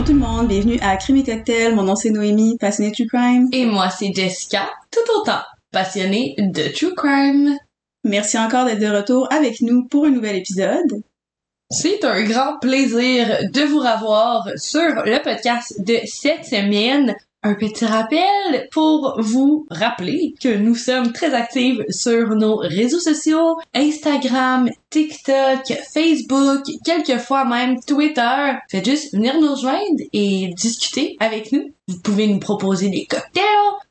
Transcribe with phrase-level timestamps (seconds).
[0.00, 1.74] Bonjour tout le monde, bienvenue à Crime et Cocktail.
[1.74, 3.50] Mon nom c'est Noémie, passionnée True Crime.
[3.52, 5.40] Et moi, c'est Jessica, tout autant
[5.72, 7.58] passionnée de True Crime.
[8.04, 11.02] Merci encore d'être de retour avec nous pour un nouvel épisode.
[11.68, 17.14] C'est un grand plaisir de vous revoir sur le podcast de cette semaine.
[17.42, 23.56] Un petit rappel pour vous rappeler que nous sommes très actifs sur nos réseaux sociaux,
[23.72, 28.52] Instagram, TikTok, Facebook, quelquefois même Twitter.
[28.68, 31.70] Faites juste venir nous rejoindre et discuter avec nous.
[31.88, 33.42] Vous pouvez nous proposer des cocktails,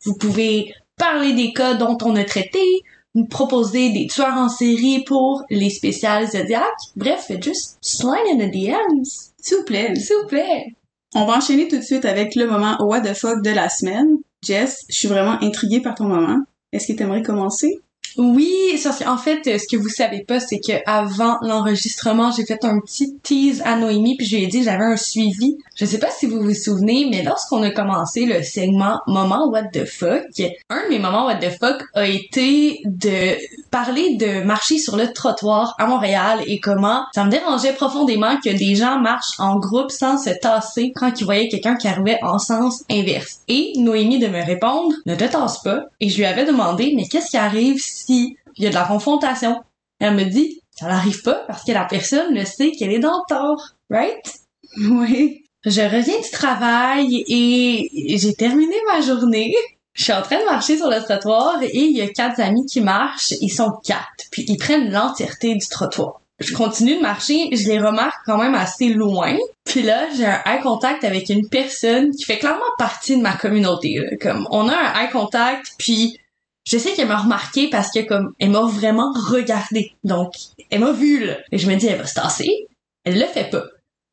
[0.03, 2.83] vous pouvez parler des cas dont on a traité,
[3.15, 6.69] nous proposer des tueurs en série pour les spéciales Zodiac.
[6.95, 9.31] Bref, faites juste slide in the DMs.
[9.41, 9.95] S'il vous plaît.
[9.95, 10.75] S'il vous plaît.
[11.15, 14.17] On va enchaîner tout de suite avec le moment What the fuck de la semaine.
[14.43, 16.37] Jess, je suis vraiment intriguée par ton moment.
[16.71, 17.81] Est-ce que tu aimerais commencer?
[18.17, 22.63] Oui, ça, en fait, ce que vous savez pas, c'est que avant l'enregistrement, j'ai fait
[22.63, 25.57] un petit tease à Noémie, puis je lui ai dit j'avais un suivi.
[25.75, 29.69] Je sais pas si vous vous souvenez, mais lorsqu'on a commencé le segment Moment What
[29.73, 30.23] the fuck,
[30.69, 33.35] un de mes moments What the fuck a été de
[33.69, 38.49] parler de marcher sur le trottoir à Montréal et comment ça me dérangeait profondément que
[38.49, 42.39] des gens marchent en groupe sans se tasser quand ils voyaient quelqu'un qui arrivait en
[42.39, 43.41] sens inverse.
[43.47, 45.85] Et Noémie de me répondre, ne te tasse pas.
[45.99, 48.85] Et je lui avais demandé, mais qu'est-ce qui arrive si il y a de la
[48.85, 49.61] confrontation?
[49.99, 53.17] Elle me dit, ça n'arrive pas parce que la personne le sait qu'elle est dans
[53.17, 54.33] le tort, right?
[54.77, 55.43] Oui.
[55.65, 59.53] Je reviens du travail et j'ai terminé ma journée.
[59.99, 62.65] Je suis en train de marcher sur le trottoir et il y a quatre amis
[62.65, 63.33] qui marchent.
[63.41, 66.21] Ils sont quatre, puis ils prennent l'entièreté du trottoir.
[66.39, 69.35] Je continue de marcher, je les remarque quand même assez loin.
[69.65, 73.35] Puis là, j'ai un eye contact avec une personne qui fait clairement partie de ma
[73.35, 73.95] communauté.
[73.95, 74.15] là.
[74.21, 76.17] Comme on a un eye contact, puis
[76.65, 79.91] je sais qu'elle m'a remarqué parce que comme elle m'a vraiment regardé.
[80.05, 80.31] Donc
[80.71, 81.35] elle m'a vu là.
[81.51, 82.69] Et je me dis elle va se tasser.
[83.03, 83.65] Elle le fait pas.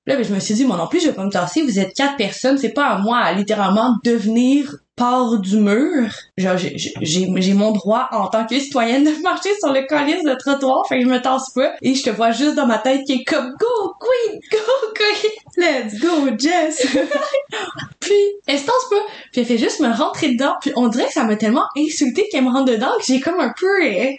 [0.07, 1.63] Là, ben, je me suis dit, moi non plus, je vais pas me tasser.
[1.63, 2.59] Vous êtes quatre personnes.
[2.59, 6.09] C'est pas à moi à littéralement devenir part du mur.
[6.37, 10.87] J'ai, mon droit en tant que citoyenne de marcher sur le colis de trottoir.
[10.89, 11.75] Fait que je me tasse pas.
[11.83, 14.59] Et je te vois juste dans ma tête qui est comme, go, queen, go,
[14.95, 15.31] queen.
[15.57, 16.87] Let's go, Jess!
[18.01, 18.15] Puis,
[18.47, 19.03] elle se tasse pas.
[19.33, 20.55] Puis elle fait juste me rentrer dedans.
[20.61, 23.41] Puis on dirait que ça m'a tellement insulté qu'elle me rentre dedans que j'ai comme
[23.41, 24.13] un peu, euh,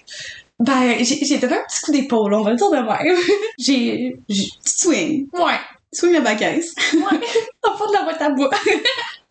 [0.60, 3.18] ben, j'ai, donné un petit coup d'épaule, on va le dire de même.
[3.60, 4.18] j'ai,
[4.64, 5.28] Swing.
[5.34, 5.60] ouais,
[5.92, 6.74] Swing la bacaisse.
[6.94, 7.02] ouais.
[7.64, 8.50] Au fond de la boîte à bois.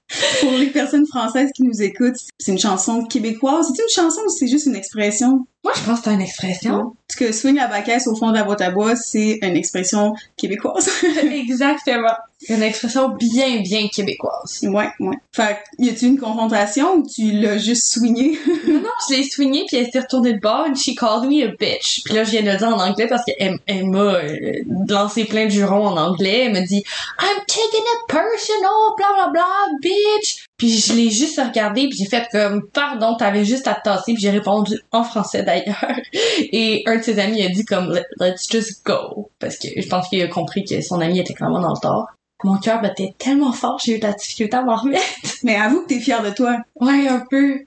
[0.41, 3.67] Pour les personnes françaises qui nous écoutent, c'est une chanson québécoise.
[3.75, 5.47] C'est une chanson ou c'est juste une expression?
[5.67, 6.95] Moi, je pense que c'est une expression.
[7.09, 10.15] Parce que swing la bacaisse au fond de la boîte à bois, c'est une expression
[10.37, 10.89] québécoise.
[11.33, 12.15] Exactement.
[12.39, 14.61] C'est une expression bien, bien québécoise.
[14.63, 15.17] ouais, ouais.
[15.33, 18.39] Fait y a-tu une confrontation ou tu l'as juste swingé?
[18.69, 21.43] non, non, je l'ai swingé puis elle s'est retournée de bord and she called me
[21.43, 22.03] a bitch.
[22.05, 24.53] Puis là, je viens de le dire en anglais parce qu'elle elle m'a euh,
[24.89, 26.45] lancé plein de jurons en anglais.
[26.47, 26.85] Elle m'a dit
[27.21, 29.47] I'm taking it personal, bla bla bla,
[29.83, 30.46] bitch.
[30.59, 34.15] Puis je l'ai juste regardé puis j'ai fait comme pardon, t'avais juste à te tasser
[34.15, 35.85] puis j'ai répondu en français d'ailleurs.
[36.53, 39.87] Et un de ses amis a dit comme Let- let's just go parce que je
[39.89, 42.07] pense qu'il a compris que son ami était clairement dans le tort.
[42.45, 45.05] Mon cœur battait tellement fort, j'ai eu de la difficulté à m'en remettre.
[45.43, 46.59] Mais avoue que t'es fière de toi.
[46.81, 47.61] Ouais, un peu.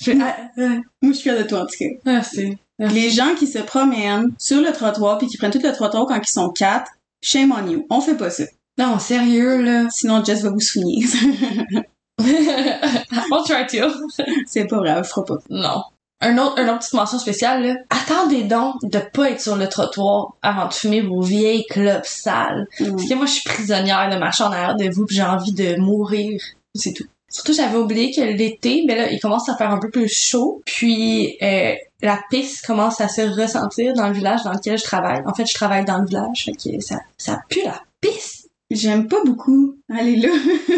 [0.00, 0.12] Je...
[0.20, 1.86] Ah, ah, Moi, je suis fière de toi, en tout cas.
[2.04, 2.56] merci.
[2.78, 6.20] Les gens qui se promènent sur le trottoir puis qui prennent tout le trottoir quand
[6.20, 6.90] ils sont quatre,
[7.22, 7.86] shame on you.
[7.88, 8.44] On fait pas ça.
[8.78, 9.86] Non, sérieux, là.
[9.90, 11.04] Sinon, Jess va vous soigner.
[13.32, 13.88] On try to.
[14.46, 15.36] c'est pas vrai, elle fera pas.
[15.50, 15.82] Non.
[16.22, 17.74] Un autre, une autre petite mention spéciale, là.
[17.90, 22.66] Attendez donc de pas être sur le trottoir avant de fumer vos vieilles clopes sales.
[22.80, 22.90] Mm.
[22.92, 25.52] Parce que moi, je suis prisonnière de marcher en arrière de vous pis j'ai envie
[25.52, 26.40] de mourir.
[26.74, 27.04] C'est tout.
[27.28, 30.62] Surtout, j'avais oublié que l'été, ben là, il commence à faire un peu plus chaud.
[30.64, 35.22] Puis, euh, la pisse commence à se ressentir dans le village dans lequel je travaille.
[35.26, 38.35] En fait, je travaille dans le village, fait que ça, ça pue la pisse.
[38.70, 40.28] J'aime pas beaucoup aller là.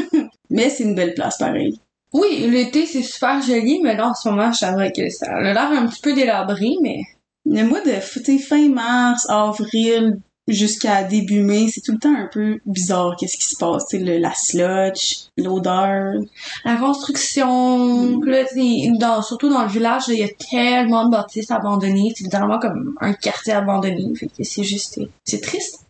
[0.50, 1.78] Mais c'est une belle place, pareil.
[2.12, 5.40] Oui, l'été, c'est super joli, mais là, en ce moment, je savais que ça a
[5.42, 7.00] l'air un petit peu délabré, mais...
[7.44, 7.90] Le mois de
[8.38, 13.44] fin mars, avril, jusqu'à début mai, c'est tout le temps un peu bizarre qu'est-ce qui
[13.44, 13.92] se passe.
[13.92, 16.14] Le- la sludge, l'odeur.
[16.64, 21.50] La construction, là, c'est- dans, surtout dans le village, il y a tellement de bâtisses
[21.50, 22.12] abandonnées.
[22.16, 24.14] C'est littéralement comme un quartier abandonné.
[24.16, 25.00] Fait que c'est juste...
[25.24, 25.84] C'est triste.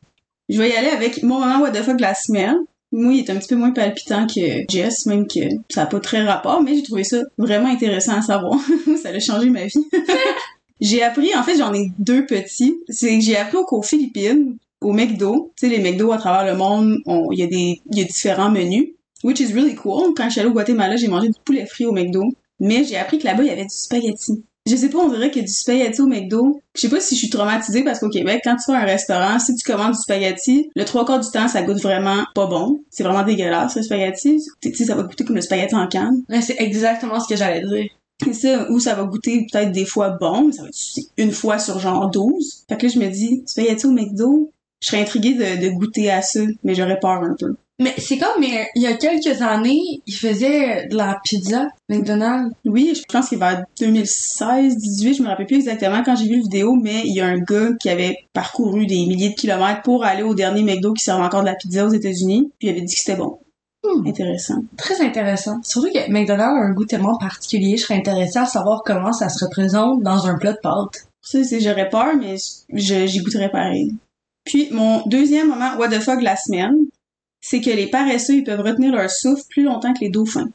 [0.48, 2.56] Je vais y aller avec mon moment what the de la semaine.
[2.90, 6.00] Moi, il est un petit peu moins palpitant que Jess, même que ça n'a pas
[6.00, 8.58] très rapport, mais j'ai trouvé ça vraiment intéressant à savoir.
[9.02, 9.86] ça a changé ma vie.
[10.80, 12.78] j'ai appris, en fait, j'en ai deux petits.
[12.88, 16.56] C'est que j'ai appris qu'aux Philippines, au McDo, tu sais, les McDo à travers le
[16.58, 18.88] monde, on- il y a des, y a différents menus.
[19.24, 20.14] Which is really cool.
[20.16, 22.22] Quand je suis allée au Guatemala, j'ai mangé du poulet frit au McDo.
[22.60, 24.44] Mais j'ai appris que là-bas, il y avait du spaghetti.
[24.68, 26.60] Je sais pas, on dirait que du spaghetti au McDo.
[26.74, 28.86] Je sais pas si je suis traumatisée parce qu'au Québec, quand tu vas à un
[28.86, 32.46] restaurant, si tu commandes du spaghetti, le trois quarts du temps, ça goûte vraiment pas
[32.46, 32.80] bon.
[32.90, 34.42] C'est vraiment dégueulasse, le spaghetti.
[34.60, 36.22] Tu sais, ça va goûter comme le spaghetti en canne.
[36.28, 37.88] Ouais, c'est exactement ce que j'allais dire.
[38.24, 41.30] C'est ça, ou ça va goûter peut-être des fois bon, mais ça va être une
[41.32, 42.64] fois sur genre 12.
[42.68, 46.10] Fait que là, je me dis, spaghetti au McDo, je serais intriguée de, de goûter
[46.10, 47.54] à ça, mais j'aurais peur un peu.
[47.80, 52.52] Mais c'est comme, mais il y a quelques années, ils faisaient de la pizza, McDonald's.
[52.64, 56.24] Oui, je pense qu'il va à 2016, 18, je me rappelle plus exactement quand j'ai
[56.24, 59.34] vu la vidéo, mais il y a un gars qui avait parcouru des milliers de
[59.36, 62.66] kilomètres pour aller au dernier McDo qui servait encore de la pizza aux États-Unis, puis
[62.66, 63.38] il avait dit que c'était bon.
[63.84, 64.04] Hmm.
[64.08, 64.56] Intéressant.
[64.76, 65.62] Très intéressant.
[65.62, 69.28] Surtout que McDonald's a un goût tellement particulier, je serais intéressée à savoir comment ça
[69.28, 71.06] se représente dans un plat de pâtes.
[71.22, 72.36] Ça, c'est, j'aurais peur, mais
[72.72, 73.94] j'y goûterais pareil.
[74.44, 76.74] Puis, mon deuxième moment what the fuck de la semaine,
[77.40, 80.48] c'est que les paresseux, ils peuvent retenir leur souffle plus longtemps que les dauphins.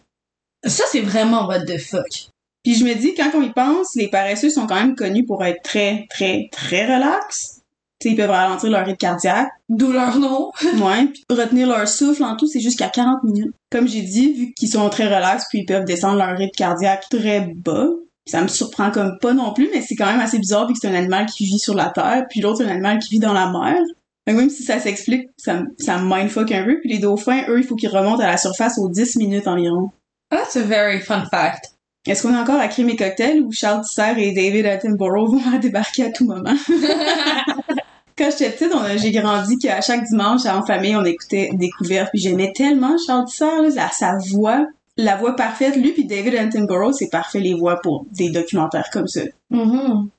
[0.65, 2.29] Ça, c'est vraiment what the fuck.
[2.63, 5.43] Puis je me dis, quand on y pense, les paresseux sont quand même connus pour
[5.43, 7.61] être très, très, très relax.
[7.99, 9.49] Tu sais, ils peuvent ralentir leur rythme cardiaque.
[9.67, 10.51] D'où leur nom.
[10.81, 13.53] Ouais, puis retenir leur souffle en tout, c'est jusqu'à 40 minutes.
[13.69, 17.05] Comme j'ai dit, vu qu'ils sont très relax, puis ils peuvent descendre leur rythme cardiaque
[17.09, 17.89] très bas.
[18.25, 20.79] Ça me surprend comme pas non plus, mais c'est quand même assez bizarre vu que
[20.81, 23.19] c'est un animal qui vit sur la terre, puis l'autre c'est un animal qui vit
[23.19, 23.81] dans la mer.
[24.27, 26.79] Donc même si ça s'explique, ça, me- ça me mindfuck un peu.
[26.79, 29.91] Puis les dauphins, eux, il faut qu'ils remontent à la surface aux 10 minutes environ.
[30.31, 31.71] That's a very fun fact.
[32.07, 35.59] Est-ce qu'on est encore à Crime et Cocktail ou Charles Tisser et David Attenborough vont
[35.59, 36.53] débarquer à tout moment?
[38.17, 42.09] Quand j'étais petite, on a- j'ai grandi qu'à chaque dimanche, en famille, on écoutait Découverte,
[42.13, 43.45] puis j'aimais tellement Charles Tisser,
[43.75, 44.67] là, sa- voix,
[44.97, 45.75] la voix parfaite.
[45.77, 49.21] Lui puis David Attenborough, c'est parfait les voix pour des documentaires comme ça.
[49.49, 50.09] Mhm.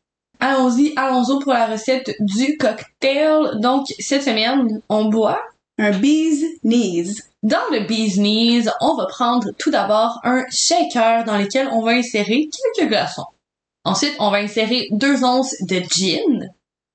[0.41, 3.61] Allons-y, allons-y pour la recette du cocktail.
[3.61, 5.43] Donc, cette semaine, on boit.
[5.79, 7.15] Un bee's knees.
[7.43, 11.93] Dans le bee's knees, on va prendre tout d'abord un shaker dans lequel on va
[11.93, 13.27] insérer quelques glaçons.
[13.85, 16.49] Ensuite, on va insérer deux onces de gin,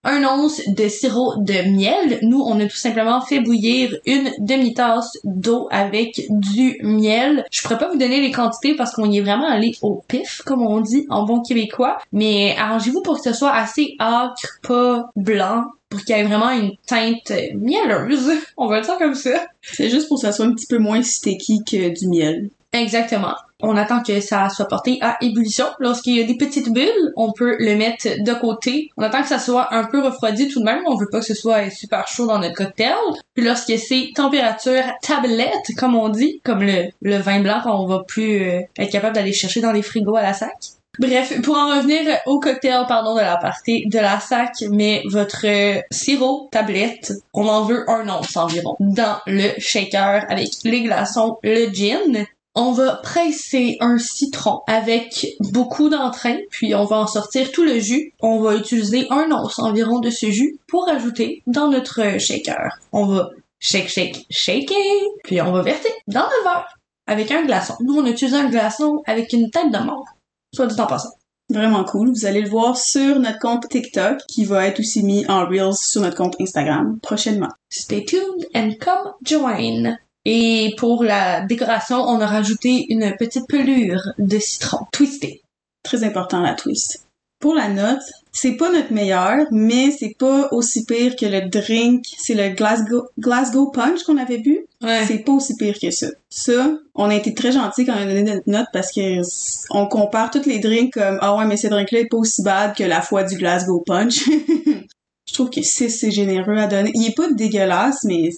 [0.03, 2.19] un once de sirop de miel.
[2.21, 7.45] Nous, on a tout simplement fait bouillir une demi-tasse d'eau avec du miel.
[7.51, 10.41] Je pourrais pas vous donner les quantités parce qu'on y est vraiment allé au pif,
[10.45, 11.97] comme on dit en bon québécois.
[12.13, 16.51] Mais arrangez-vous pour que ce soit assez acre, pas blanc, pour qu'il y ait vraiment
[16.51, 18.31] une teinte mielleuse.
[18.57, 19.47] On va le dire comme ça.
[19.61, 22.49] C'est juste pour que ça soit un petit peu moins sticky que du miel.
[22.71, 23.35] Exactement.
[23.61, 25.65] On attend que ça soit porté à ébullition.
[25.79, 28.89] Lorsqu'il y a des petites bulles, on peut le mettre de côté.
[28.97, 30.81] On attend que ça soit un peu refroidi tout de même.
[30.87, 32.95] On veut pas que ce soit super chaud dans notre cocktail.
[33.33, 38.43] Puis lorsque c'est température tablette, comme on dit, comme le, vin blanc qu'on va plus
[38.43, 40.55] euh, être capable d'aller chercher dans les frigos à la sac.
[40.99, 45.45] Bref, pour en revenir au cocktail, pardon, de la partie de la sac, mais votre
[45.45, 51.37] euh, sirop tablette, on en veut un once environ dans le shaker avec les glaçons,
[51.41, 52.25] le gin.
[52.61, 57.79] On va presser un citron avec beaucoup d'entrain, puis on va en sortir tout le
[57.79, 58.11] jus.
[58.19, 62.77] On va utiliser un once environ de ce jus pour ajouter dans notre shaker.
[62.91, 63.29] On va
[63.59, 64.75] shake, shake, shaker,
[65.23, 66.67] puis on va verser dans notre verre
[67.07, 67.75] avec un glaçon.
[67.79, 70.09] Nous, on utilise un glaçon avec une tête de mort,
[70.53, 71.13] soit dit en passant.
[71.49, 72.09] Vraiment cool.
[72.09, 75.77] Vous allez le voir sur notre compte TikTok, qui va être aussi mis en Reels
[75.77, 77.53] sur notre compte Instagram prochainement.
[77.69, 79.97] Stay tuned and come join.
[80.25, 85.41] Et pour la décoration, on a rajouté une petite pelure de citron twisté.
[85.83, 87.05] Très important la twist.
[87.39, 88.01] Pour la note,
[88.33, 92.03] c'est pas notre meilleur, mais c'est pas aussi pire que le drink.
[92.17, 94.67] C'est le Glasgow, Glasgow Punch qu'on avait bu.
[94.81, 95.05] Ouais.
[95.07, 96.07] C'est pas aussi pire que ça.
[96.29, 99.21] Ça, on a été très gentils quand on a donné notre note parce que
[99.69, 102.75] on compare tous les drinks comme ah ouais mais ce drink-là est pas aussi bad
[102.75, 104.25] que la fois du Glasgow Punch.
[105.27, 106.91] Je trouve que 6 c'est généreux à donner.
[106.93, 108.31] Il est pas dégueulasse, mais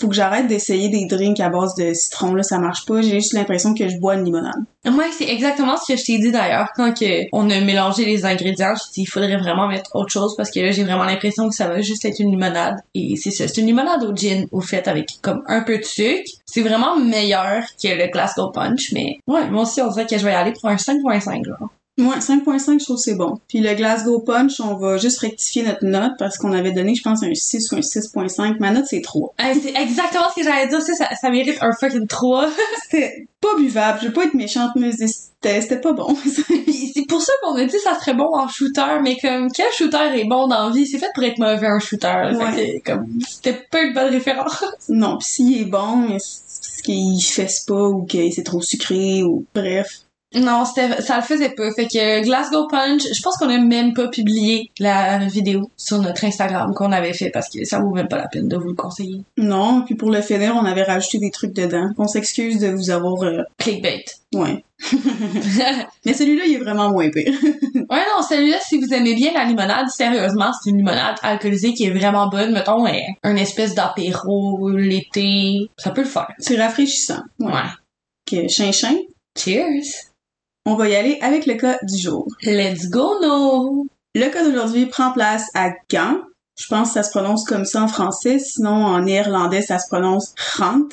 [0.00, 3.02] faut que j'arrête d'essayer des drinks à base de citron là, ça marche pas.
[3.02, 4.64] J'ai juste l'impression que je bois une limonade.
[4.86, 6.94] Ouais, c'est exactement ce que je t'ai dit d'ailleurs quand
[7.32, 8.74] on a mélangé les ingrédients.
[8.74, 11.54] Je dit il faudrait vraiment mettre autre chose parce que là j'ai vraiment l'impression que
[11.54, 12.76] ça va juste être une limonade.
[12.94, 15.84] Et c'est ça, c'est une limonade au gin au fait avec comme un peu de
[15.84, 16.30] sucre.
[16.46, 20.24] C'est vraiment meilleur que le Glasgow Punch, mais ouais, moi aussi on dirait que je
[20.24, 21.70] vais y aller pour un 5.5 genre.
[21.96, 23.38] Ouais, 5.5, je trouve que c'est bon.
[23.48, 27.02] Puis le Glasgow Punch, on va juste rectifier notre note parce qu'on avait donné, je
[27.02, 28.56] pense, un 6 ou un 6.5.
[28.58, 29.34] Ma note, c'est 3.
[29.38, 32.48] Hey, c'est exactement ce que j'allais dire, ça, ça, mérite un fucking 3.
[32.82, 34.00] C'était pas buvable.
[34.02, 36.16] Je veux pas être méchante, mais c'était pas bon.
[36.94, 40.18] C'est pour ça qu'on a dit ça serait bon en shooter, mais comme quel shooter
[40.18, 42.30] est bon dans la vie, c'est fait pour être mauvais un shooter.
[42.30, 44.64] que, comme c'était pas une bonne référence.
[44.88, 48.62] non, pis s'il est bon, mais c'est parce qu'il fesse pas ou que c'est trop
[48.62, 50.03] sucré ou bref.
[50.34, 51.70] Non, c'était, ça le faisait pas.
[51.72, 56.24] Fait que Glasgow Punch, je pense qu'on a même pas publié la vidéo sur notre
[56.24, 58.74] Instagram qu'on avait fait parce que ça vaut même pas la peine de vous le
[58.74, 59.22] conseiller.
[59.36, 61.90] Non, puis pour le finir, on avait rajouté des trucs dedans.
[61.98, 63.22] On s'excuse de vous avoir...
[63.22, 64.04] euh, Clickbait.
[64.34, 64.64] Ouais.
[66.04, 67.32] Mais celui-là, il est vraiment moins pire.
[67.90, 71.84] Ouais, non, celui-là, si vous aimez bien la limonade, sérieusement, c'est une limonade alcoolisée qui
[71.84, 72.52] est vraiment bonne.
[72.52, 72.90] Mettons, euh,
[73.22, 76.28] un espèce d'apéro l'été, ça peut le faire.
[76.38, 77.22] C'est rafraîchissant.
[77.38, 77.52] Ouais.
[77.52, 77.60] Ouais.
[78.26, 78.96] Que chin-chin.
[79.38, 80.13] Cheers!
[80.66, 82.26] On va y aller avec le cas du jour.
[82.42, 83.86] Let's go, no!
[84.14, 86.20] Le cas d'aujourd'hui prend place à Gand.
[86.58, 89.88] Je pense que ça se prononce comme ça en français, sinon en néerlandais ça se
[89.88, 90.88] prononce Rant.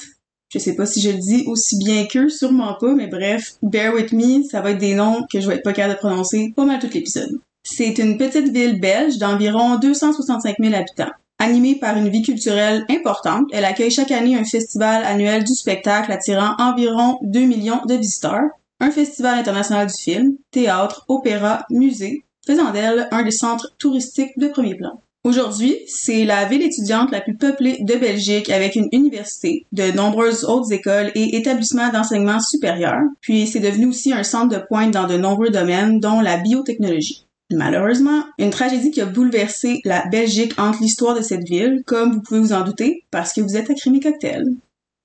[0.49, 3.93] Je sais pas si je le dis aussi bien qu'eux, sûrement pas, mais bref, bear
[3.93, 6.51] with me, ça va être des noms que je vais être pas capable de prononcer
[6.53, 7.39] pas mal tout l'épisode.
[7.63, 11.13] C'est une petite ville belge d'environ 265 000 habitants.
[11.39, 16.11] Animée par une vie culturelle importante, elle accueille chaque année un festival annuel du spectacle
[16.11, 18.49] attirant environ 2 millions de visiteurs,
[18.81, 24.47] un festival international du film, théâtre, opéra, musée, faisant d'elle un des centres touristiques de
[24.47, 25.01] premier plan.
[25.23, 30.45] Aujourd'hui, c'est la ville étudiante la plus peuplée de Belgique avec une université, de nombreuses
[30.45, 35.05] autres écoles et établissements d'enseignement supérieur, puis c'est devenu aussi un centre de pointe dans
[35.05, 37.27] de nombreux domaines, dont la biotechnologie.
[37.51, 42.21] Malheureusement, une tragédie qui a bouleversé la Belgique entre l'histoire de cette ville, comme vous
[42.21, 44.45] pouvez vous en douter, parce que vous êtes à Crime et Cocktail.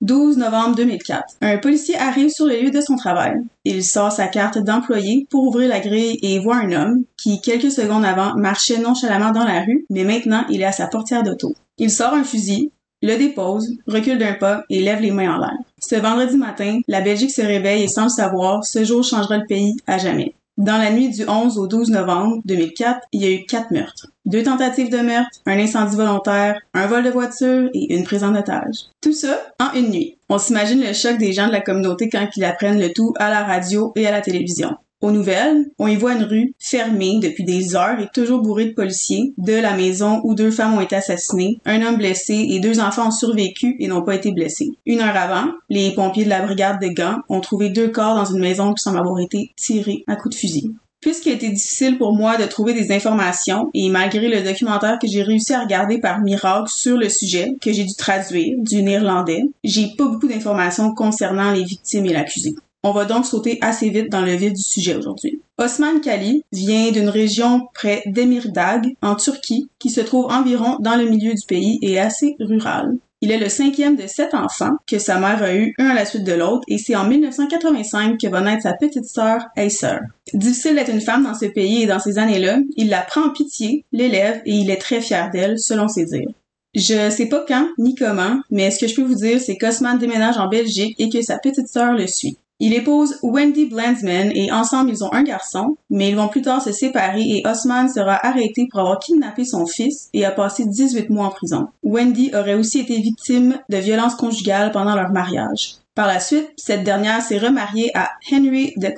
[0.01, 1.37] 12 novembre 2004.
[1.41, 3.33] Un policier arrive sur le lieu de son travail.
[3.65, 7.71] Il sort sa carte d'employé pour ouvrir la grille et voit un homme qui, quelques
[7.71, 11.55] secondes avant, marchait nonchalamment dans la rue, mais maintenant il est à sa portière d'auto.
[11.79, 15.57] Il sort un fusil, le dépose, recule d'un pas et lève les mains en l'air.
[15.79, 19.45] Ce vendredi matin, la Belgique se réveille et sans le savoir, ce jour changera le
[19.47, 20.33] pays à jamais.
[20.57, 24.07] Dans la nuit du 11 au 12 novembre 2004, il y a eu quatre meurtres.
[24.25, 28.33] Deux tentatives de meurtre, un incendie volontaire, un vol de voiture et une prise en
[28.33, 28.87] otage.
[28.99, 30.17] Tout ça en une nuit.
[30.29, 33.29] On s'imagine le choc des gens de la communauté quand ils apprennent le tout à
[33.29, 34.75] la radio et à la télévision.
[34.99, 38.73] Aux nouvelles, on y voit une rue fermée depuis des heures et toujours bourrée de
[38.73, 42.79] policiers, de la maison où deux femmes ont été assassinées, un homme blessé et deux
[42.79, 44.71] enfants ont survécu et n'ont pas été blessés.
[44.87, 48.25] Une heure avant, les pompiers de la brigade de Gand ont trouvé deux corps dans
[48.25, 50.71] une maison qui semble avoir été tirée à coups de fusil.
[50.99, 55.07] Puisqu'il a été difficile pour moi de trouver des informations, et malgré le documentaire que
[55.07, 59.43] j'ai réussi à regarder par miracle sur le sujet, que j'ai dû traduire du néerlandais,
[59.63, 62.55] j'ai pas beaucoup d'informations concernant les victimes et l'accusé.
[62.83, 65.41] On va donc sauter assez vite dans le vif du sujet aujourd'hui.
[65.57, 71.09] Osman Kali vient d'une région près d'Emirdag, en Turquie, qui se trouve environ dans le
[71.09, 72.97] milieu du pays et assez rural.
[73.21, 76.05] Il est le cinquième de sept enfants que sa mère a eu un à la
[76.05, 79.97] suite de l'autre et c'est en 1985 que va naître sa petite sœur Acer.
[80.35, 83.29] Difficile d'être une femme dans ce pays et dans ces années-là, il la prend en
[83.31, 86.29] pitié, l'élève et il est très fier d'elle, selon ses dires.
[86.75, 89.97] Je sais pas quand ni comment, mais ce que je peux vous dire, c'est qu'Osman
[89.97, 92.37] déménage en Belgique et que sa petite sœur le suit.
[92.59, 96.59] Il épouse Wendy Blandsman et ensemble ils ont un garçon, mais ils vont plus tard
[96.59, 101.11] se séparer et Osman sera arrêté pour avoir kidnappé son fils et a passé 18
[101.11, 101.67] mois en prison.
[101.83, 105.75] Wendy aurait aussi été victime de violences conjugales pendant leur mariage.
[105.93, 108.91] Par la suite, cette dernière s'est remariée à Henry de.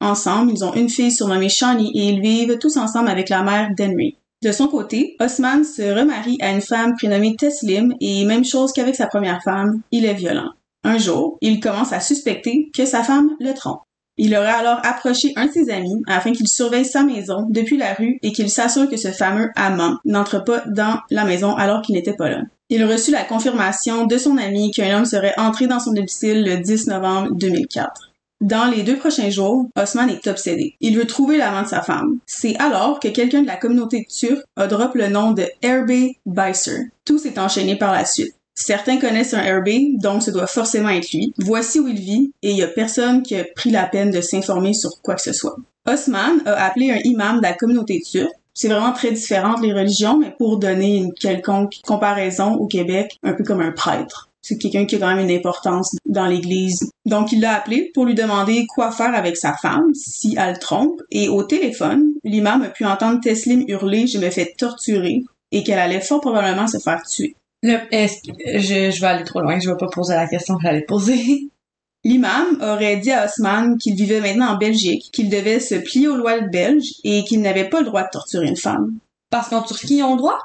[0.00, 3.70] Ensemble, ils ont une fille surnommée Shawnee et ils vivent tous ensemble avec la mère
[3.76, 4.16] d'Henry.
[4.42, 8.96] De son côté, Osman se remarie à une femme prénommée Teslim et même chose qu'avec
[8.96, 10.50] sa première femme, il est violent.
[10.84, 13.82] Un jour, il commence à suspecter que sa femme le trompe.
[14.16, 17.94] Il aurait alors approché un de ses amis afin qu'il surveille sa maison depuis la
[17.94, 21.94] rue et qu'il s'assure que ce fameux amant n'entre pas dans la maison alors qu'il
[21.94, 22.42] n'était pas là.
[22.68, 26.58] Il reçut la confirmation de son ami qu'un homme serait entré dans son domicile le
[26.58, 28.10] 10 novembre 2004.
[28.40, 30.76] Dans les deux prochains jours, Osman est obsédé.
[30.80, 32.18] Il veut trouver l'amant de sa femme.
[32.26, 36.90] C'est alors que quelqu'un de la communauté turque a drop le nom de Erbe Beiser.
[37.04, 38.34] Tout s'est enchaîné par la suite.
[38.62, 41.32] Certains connaissent un Herbé, donc ce doit forcément être lui.
[41.38, 44.20] Voici où il vit, et il y a personne qui a pris la peine de
[44.20, 45.56] s'informer sur quoi que ce soit.
[45.88, 48.30] Osman a appelé un imam de la communauté turque.
[48.52, 53.32] C'est vraiment très différent les religions, mais pour donner une quelconque comparaison au Québec, un
[53.32, 54.28] peu comme un prêtre.
[54.42, 56.90] C'est quelqu'un qui a quand même une importance dans l'église.
[57.06, 61.00] Donc il l'a appelé pour lui demander quoi faire avec sa femme si elle trompe,
[61.10, 65.78] et au téléphone, l'imam a pu entendre Teslim hurler «Je me fais torturer» et qu'elle
[65.78, 67.34] allait fort probablement se faire tuer.
[67.62, 70.82] Le, je, je vais aller trop loin, je vais pas poser la question que j'allais
[70.82, 71.50] poser.
[72.04, 76.16] L'imam aurait dit à Osman qu'il vivait maintenant en Belgique, qu'il devait se plier aux
[76.16, 78.94] lois belges et qu'il n'avait pas le droit de torturer une femme.
[79.28, 80.38] Parce qu'en Turquie, ils ont le droit?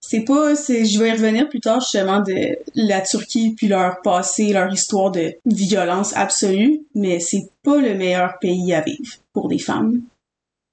[0.00, 4.02] C'est pas, c'est, je vais y revenir plus tard justement de la Turquie puis leur
[4.02, 9.48] passé, leur histoire de violence absolue, mais c'est pas le meilleur pays à vivre pour
[9.48, 10.02] des femmes.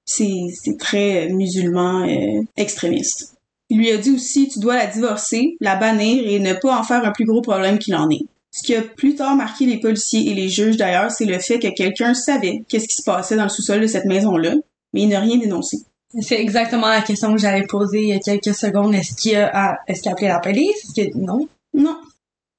[0.04, 3.33] C'est, c'est très musulman euh, extrémiste.
[3.70, 6.82] Il lui a dit aussi, tu dois la divorcer, la bannir et ne pas en
[6.82, 8.26] faire un plus gros problème qu'il en est.
[8.50, 11.58] Ce qui a plus tard marqué les policiers et les juges d'ailleurs, c'est le fait
[11.58, 14.54] que quelqu'un savait qu'est-ce qui se passait dans le sous-sol de cette maison-là,
[14.92, 15.78] mais il n'a rien dénoncé.
[16.20, 18.94] C'est exactement la question que j'allais poser il y a quelques secondes.
[18.94, 20.84] Est-ce qu'il a, est-ce qu'il a appelé la police?
[20.84, 21.48] Est-ce que, non?
[21.72, 21.96] Non.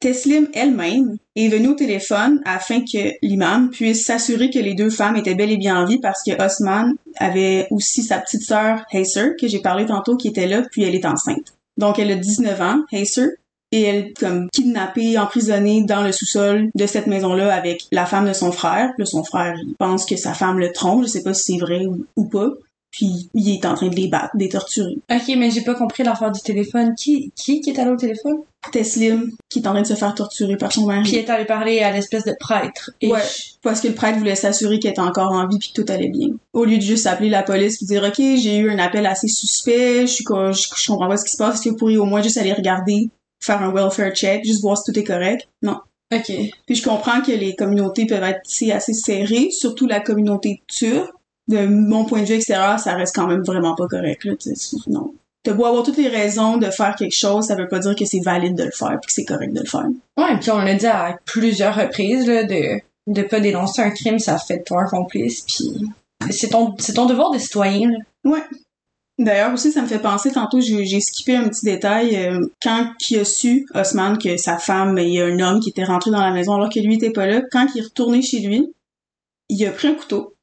[0.06, 5.16] Teslim elle-même est venue au téléphone afin que l'imam puisse s'assurer que les deux femmes
[5.16, 9.32] étaient bel et bien en vie parce que Osman avait aussi sa petite sœur Hayser,
[9.42, 11.56] que j'ai parlé tantôt, qui était là, puis elle est enceinte.
[11.78, 13.30] Donc elle a 19 ans, Hayser,
[13.72, 18.34] et elle comme kidnappée, emprisonnée dans le sous-sol de cette maison-là avec la femme de
[18.34, 18.92] son frère.
[19.06, 22.06] Son frère, pense que sa femme le trompe, je sais pas si c'est vrai ou,
[22.16, 22.50] ou pas.
[22.96, 24.98] Puis il est en train de les battre, de les torturer.
[25.12, 26.96] Ok, mais j'ai pas compris l'affaire du téléphone.
[26.96, 28.38] Qui, qui, qui est allé au téléphone?
[28.72, 31.04] Teslim, qui est en train de se faire torturer par son mari.
[31.04, 32.92] Qui est allé parler à l'espèce de prêtre.
[33.02, 33.20] Et Ouais,
[33.62, 36.08] parce que le prêtre voulait s'assurer qu'elle était encore en vie puis que tout allait
[36.08, 36.30] bien.
[36.54, 39.28] Au lieu de juste appeler la police et dire OK, j'ai eu un appel assez
[39.28, 41.98] suspect, je suis je, je comprends pas ce qui se passe, est-ce que vous pourriez
[41.98, 43.10] au moins juste aller regarder,
[43.44, 45.50] faire un welfare check, juste voir si tout est correct?
[45.62, 45.80] Non.
[46.14, 46.32] Ok.
[46.66, 51.12] Puis je comprends que les communautés peuvent être assez serrées, surtout la communauté turque.
[51.48, 54.34] De mon point de vue extérieur, ça reste quand même vraiment pas correct là,
[54.88, 55.14] non.
[55.44, 58.04] T'as beau avoir toutes les raisons de faire quelque chose, ça veut pas dire que
[58.04, 59.86] c'est valide de le faire puis que c'est correct de le faire.
[60.18, 64.18] Ouais, puis on l'a dit à plusieurs reprises, là, de, de pas dénoncer un crime,
[64.18, 65.70] ça fait de toi un complice, puis
[66.32, 67.98] c'est ton, c'est ton devoir de citoyen, là.
[68.24, 68.44] Ouais.
[69.18, 72.92] D'ailleurs aussi, ça me fait penser, tantôt j'ai j'ai skippé un petit détail, euh, quand
[73.10, 75.86] il a su, Osman, que sa femme, ben, il y a un homme qui était
[75.86, 78.40] rentré dans la maison alors que lui était pas là, quand il est retourné chez
[78.40, 78.74] lui,
[79.48, 80.35] il a pris un couteau,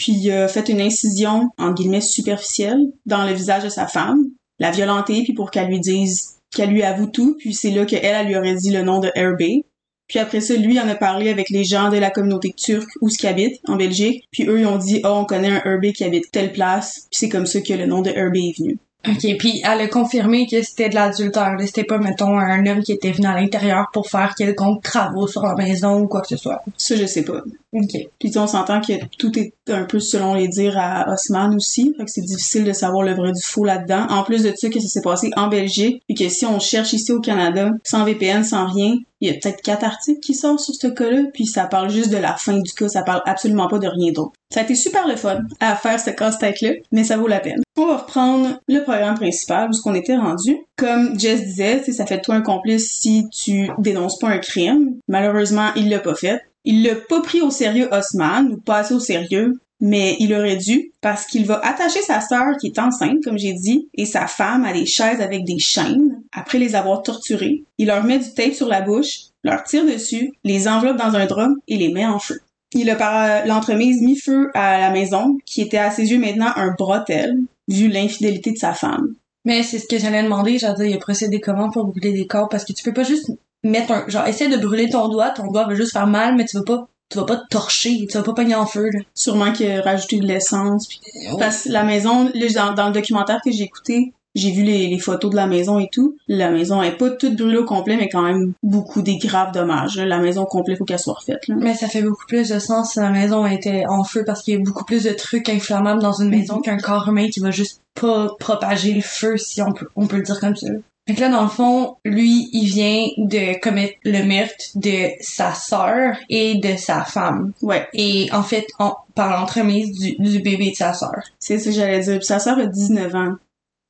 [0.00, 4.24] puis a fait une incision, en guillemets, superficielle, dans le visage de sa femme,
[4.58, 8.02] l'a violentée, puis pour qu'elle lui dise, qu'elle lui avoue tout, puis c'est là qu'elle,
[8.02, 9.66] elle lui aurait dit le nom de Herbey.
[10.08, 13.10] Puis après ça, lui, en a parlé avec les gens de la communauté turque où
[13.10, 14.24] ce qu'il habite, en Belgique.
[14.32, 17.06] Puis eux, ils ont dit, oh, on connaît un Herbey qui habite telle place.
[17.10, 18.78] Puis c'est comme ça que le nom de Herbey est venu.
[19.08, 21.56] Ok, puis elle a confirmé que c'était de l'adultère.
[21.64, 25.42] C'était pas, mettons, un homme qui était venu à l'intérieur pour faire quelconque travaux sur
[25.42, 26.62] la maison ou quoi que ce soit.
[26.76, 27.40] Ça, je sais pas.
[27.72, 27.96] Ok.
[28.18, 32.04] Puis on s'entend que tout est un peu selon les dires à Osman aussi, fait
[32.04, 34.06] que c'est difficile de savoir le vrai du faux là-dedans.
[34.10, 36.92] En plus de ça, que ça s'est passé en Belgique, puis que si on cherche
[36.92, 40.60] ici au Canada, sans VPN, sans rien, il y a peut-être quatre articles qui sortent
[40.60, 43.68] sur ce cas-là, puis ça parle juste de la fin du cas, ça parle absolument
[43.68, 44.32] pas de rien d'autre.
[44.52, 47.62] Ça a été super le fun à faire ce casse-tête-là, mais ça vaut la peine.
[47.76, 50.56] On va reprendre le programme principal où ce qu'on était rendu.
[50.76, 54.96] Comme Jess disait, ça fait de toi un complice si tu dénonces pas un crime.
[55.06, 56.42] Malheureusement, il l'a pas fait.
[56.64, 60.56] Il l'a pas pris au sérieux Osman, ou pas assez au sérieux, mais il aurait
[60.56, 64.26] dû, parce qu'il va attacher sa sœur qui est enceinte, comme j'ai dit, et sa
[64.26, 67.64] femme à des chaises avec des chaînes, après les avoir torturées.
[67.78, 71.26] Il leur met du tape sur la bouche, leur tire dessus, les enveloppe dans un
[71.26, 72.40] drum et les met en feu.
[72.72, 76.18] Il a par euh, l'entremise mis feu à la maison, qui était à ses yeux
[76.18, 77.36] maintenant un brotel,
[77.68, 79.14] vu l'infidélité de sa femme.
[79.44, 82.26] Mais c'est ce que j'allais demander, j'allais dire, il a procédé comment pour brûler des
[82.26, 83.30] corps, parce que tu peux pas juste
[83.64, 86.44] mettre un, genre, essayer de brûler ton doigt, ton doigt va juste faire mal, mais
[86.44, 89.00] tu vas pas, tu vas pas te torcher, tu vas pas pogner en feu, là.
[89.14, 90.86] Sûrement qu'il a rajouté de l'essence.
[90.86, 91.00] puis-
[91.38, 94.86] Parce que la maison, là, dans, dans le documentaire que j'ai écouté, j'ai vu les,
[94.88, 96.16] les photos de la maison et tout.
[96.28, 99.96] La maison est pas toute brûlée au complet, mais quand même beaucoup des graves dommages.
[99.96, 100.06] là.
[100.06, 101.48] La maison au complet, faut qu'elle soit refaite.
[101.48, 101.56] Là.
[101.58, 104.54] Mais ça fait beaucoup plus de sens si la maison était en feu parce qu'il
[104.54, 106.62] y a beaucoup plus de trucs inflammables dans une maison Mhm.
[106.62, 110.16] qu'un corps humain qui va juste pas propager le feu si on peut, on peut
[110.16, 110.68] le dire comme ça.
[111.08, 115.54] Fait que là, dans le fond, lui, il vient de commettre le meurtre de sa
[115.54, 117.52] sœur et de sa femme.
[117.62, 121.16] Ouais, Et en fait, en, par l'entremise du, du bébé de sa sœur.
[121.40, 122.18] c'est ça que j'allais dire.
[122.18, 123.32] Puis sa sœur a 19 ans.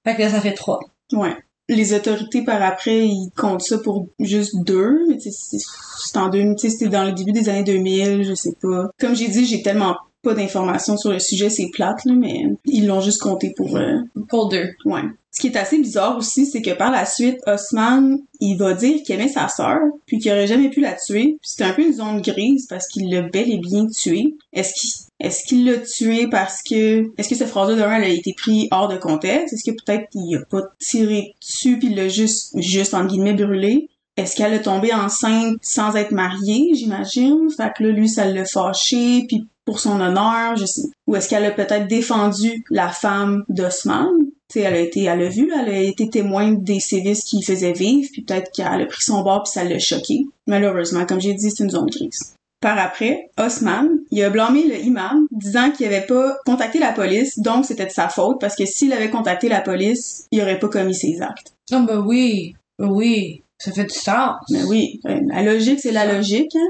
[0.05, 0.81] Fait que là, ça fait trois.
[1.13, 1.37] Ouais.
[1.69, 6.59] Les autorités par après, ils comptent ça pour juste deux, mais c'est en deux, tu
[6.59, 8.91] sais, c'était dans le début des années 2000, je sais pas.
[8.99, 12.87] Comme j'ai dit, j'ai tellement pas d'informations sur le sujet, c'est plate, là, mais ils
[12.87, 14.69] l'ont juste compté pour, euh, Pour deux.
[14.85, 15.03] Ouais.
[15.33, 19.03] Ce qui est assez bizarre aussi, c'est que par la suite, Osman, il va dire
[19.05, 21.39] qu'il aimait sa sœur, puis qu'il aurait jamais pu la tuer.
[21.41, 24.35] C'est un peu une zone grise parce qu'il l'a bel et bien tuée.
[24.53, 28.09] Est-ce qu'il est-ce qu'il l'a tué parce que est-ce que cette phrase-là de elle a
[28.09, 29.52] été prise hors de contexte?
[29.52, 33.35] Est-ce que peut-être qu'il a pas tiré dessus puis il l'a juste juste entre guillemets
[33.35, 33.88] brûlé?
[34.16, 37.48] Est-ce qu'elle est tombée enceinte sans être mariée, j'imagine?
[37.56, 40.88] Fait que là, lui, ça l'a fâché, puis pour son honneur, je sais.
[41.06, 44.09] Ou est-ce qu'elle a peut-être défendu la femme d'Osman?
[44.52, 47.44] Tu sais, elle a été, elle a vu, elle a été témoin des sévices qu'il
[47.44, 50.24] faisait vivre, puis peut-être qu'elle a pris son bord puis ça l'a choqué.
[50.46, 52.35] Malheureusement, comme j'ai dit, c'est une zone grise.
[52.61, 57.38] Par après, Osman, il a blâmé le imam, disant qu'il avait pas contacté la police,
[57.38, 60.68] donc c'était de sa faute, parce que s'il avait contacté la police, il aurait pas
[60.68, 61.55] commis ses actes.
[61.73, 64.35] Ah bah oui, oui, ça fait du sens.
[64.51, 66.55] Mais oui, euh, la logique, c'est la logique.
[66.55, 66.68] hein.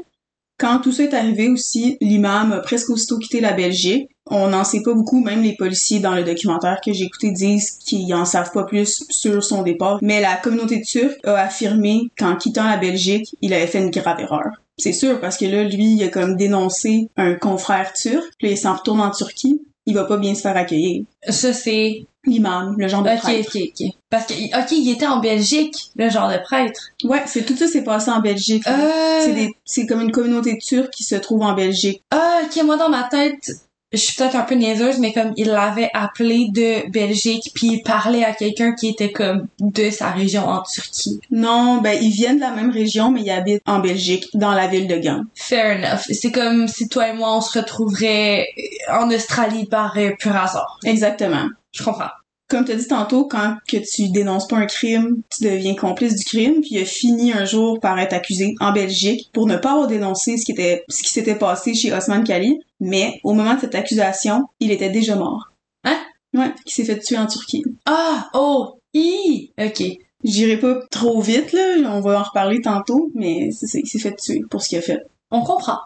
[0.58, 4.10] Quand tout ça est arrivé aussi, l'imam a presque aussitôt quitté la Belgique.
[4.30, 7.78] On n'en sait pas beaucoup, même les policiers dans le documentaire que j'ai écouté disent
[7.84, 9.98] qu'ils en savent pas plus sur son départ.
[10.02, 14.20] Mais la communauté turque a affirmé qu'en quittant la Belgique, il avait fait une grave
[14.20, 14.44] erreur.
[14.80, 18.58] C'est sûr, parce que là, lui, il a comme dénoncé un confrère turc, puis il
[18.58, 21.04] s'en retourne en Turquie, il va pas bien se faire accueillir.
[21.28, 22.06] Ça, c'est...
[22.26, 23.56] L'imam, le genre de prêtre.
[23.56, 23.86] ok, ok.
[24.10, 26.90] Parce que, ok, il était en Belgique, le genre de prêtre.
[27.02, 28.62] Ouais, c'est tout ça s'est passé en Belgique.
[28.66, 29.22] Euh...
[29.24, 32.02] C'est des, c'est comme une communauté turque qui se trouve en Belgique.
[32.10, 33.50] Ah, ok, moi, dans ma tête,
[33.92, 37.82] je suis peut-être un peu niaiseuse, mais comme il l'avait appelé de Belgique, puis il
[37.82, 41.20] parlait à quelqu'un qui était comme de sa région en Turquie.
[41.30, 44.68] Non, ben ils viennent de la même région, mais ils habitent en Belgique, dans la
[44.68, 45.22] ville de Gand.
[45.34, 46.02] Fair enough.
[46.10, 48.46] C'est comme si toi et moi, on se retrouverait
[48.92, 50.78] en Australie par euh, pur hasard.
[50.84, 51.48] Exactement.
[51.72, 52.10] Je comprends.
[52.50, 56.16] Comme tu as dit tantôt, quand que tu dénonces pas un crime, tu deviens complice
[56.16, 59.56] du crime, puis il a fini un jour par être accusé en Belgique pour ne
[59.56, 63.34] pas avoir dénoncé ce qui était ce qui s'était passé chez Osman Kali, mais au
[63.34, 65.52] moment de cette accusation, il était déjà mort.
[65.84, 65.96] Hein?
[66.34, 67.62] Ouais, il s'est fait tuer en Turquie.
[67.86, 69.84] Ah, oh, i, ok.
[70.24, 74.00] J'irai pas trop vite là, on va en reparler tantôt, mais c'est ça, il s'est
[74.00, 74.98] fait tuer pour ce qu'il a fait.
[75.30, 75.78] On comprend.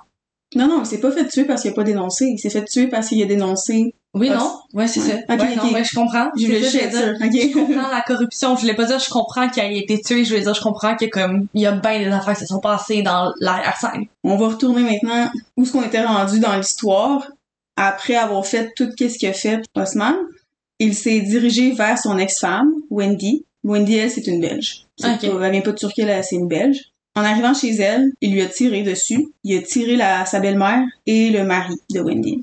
[0.54, 2.64] Non non, il s'est pas fait tuer parce qu'il a pas dénoncé, il s'est fait
[2.64, 3.94] tuer parce qu'il a dénoncé.
[4.14, 4.60] Oui, non?
[4.72, 5.24] Ouais, c'est ouais.
[5.28, 5.34] ça.
[5.34, 6.30] Ouais, non, ouais, je comprends.
[6.36, 7.16] Je voulais juste dire.
[7.20, 8.54] Je comprends la corruption.
[8.54, 10.24] Je voulais pas dire je comprends qu'il a été tué.
[10.24, 12.46] Je voulais dire je comprends que comme il y a bien des affaires qui se
[12.46, 14.06] sont passées dans l'arrière-scène.
[14.22, 17.26] On va retourner maintenant où est-ce qu'on était rendu dans l'histoire.
[17.76, 20.14] Après avoir fait tout ce qu'a fait Osman,
[20.78, 23.44] il s'est dirigé vers son ex-femme, Wendy.
[23.64, 24.86] Wendy, elle, c'est une Belge.
[25.02, 26.92] Elle vient pas de Turquie, là, c'est une Belge.
[27.16, 29.28] En arrivant chez elle, il lui a tiré dessus.
[29.42, 32.42] Il a tiré la, sa belle-mère et le mari de Wendy.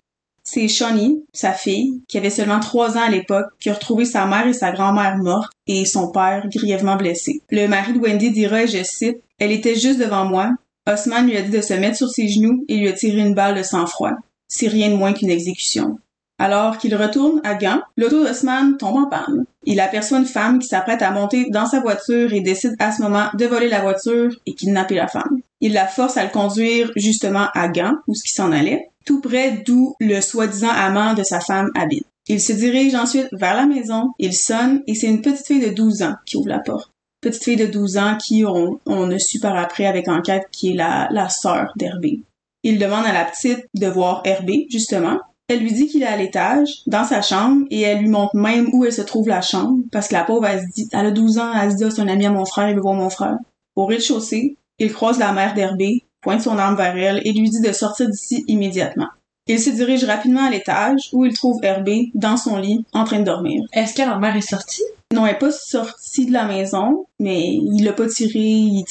[0.53, 4.25] C'est Shawnee, sa fille, qui avait seulement trois ans à l'époque, qui a retrouvé sa
[4.25, 7.41] mère et sa grand-mère mortes et son père grièvement blessé.
[7.51, 10.49] Le mari de Wendy dira, et je cite, Elle était juste devant moi.
[10.85, 13.33] Osman lui a dit de se mettre sur ses genoux et lui a tiré une
[13.33, 14.11] balle de sang-froid.
[14.49, 15.99] C'est rien de moins qu'une exécution.
[16.37, 19.45] Alors qu'il retourne à Gand, l'auto d'Osman tombe en panne.
[19.63, 23.01] Il aperçoit une femme qui s'apprête à monter dans sa voiture et décide à ce
[23.01, 25.39] moment de voler la voiture et kidnapper la femme.
[25.61, 29.21] Il la force à le conduire justement à Gand, où ce qui s'en allait, tout
[29.21, 32.05] près d'où le soi-disant amant de sa femme habite.
[32.27, 35.73] Il se dirige ensuite vers la maison, il sonne et c'est une petite fille de
[35.73, 36.91] 12 ans qui ouvre la porte.
[37.21, 40.71] Petite fille de 12 ans qui, on, on a su par après avec enquête, qui
[40.71, 42.21] est la, sœur d'Herbé.
[42.63, 45.19] Il demande à la petite de voir Herbé, justement.
[45.47, 48.69] Elle lui dit qu'il est à l'étage, dans sa chambre, et elle lui montre même
[48.71, 51.11] où elle se trouve la chambre, parce que la pauvre, elle se dit, elle a
[51.11, 52.95] 12 ans, elle se dit, Ah, c'est un ami à mon frère, il veut voir
[52.95, 53.37] mon frère.
[53.75, 57.61] Au rez-de-chaussée, il croise la mère d'Herbé, pointe son arme vers elle et lui dit
[57.61, 59.09] de sortir d'ici immédiatement.
[59.47, 63.19] Il se dirige rapidement à l'étage où il trouve Herbé dans son lit en train
[63.19, 63.63] de dormir.
[63.73, 64.83] Est-ce que leur mère est sortie?
[65.13, 68.85] Non, elle est pas sortie de la maison, mais il l'a pas tiré, il,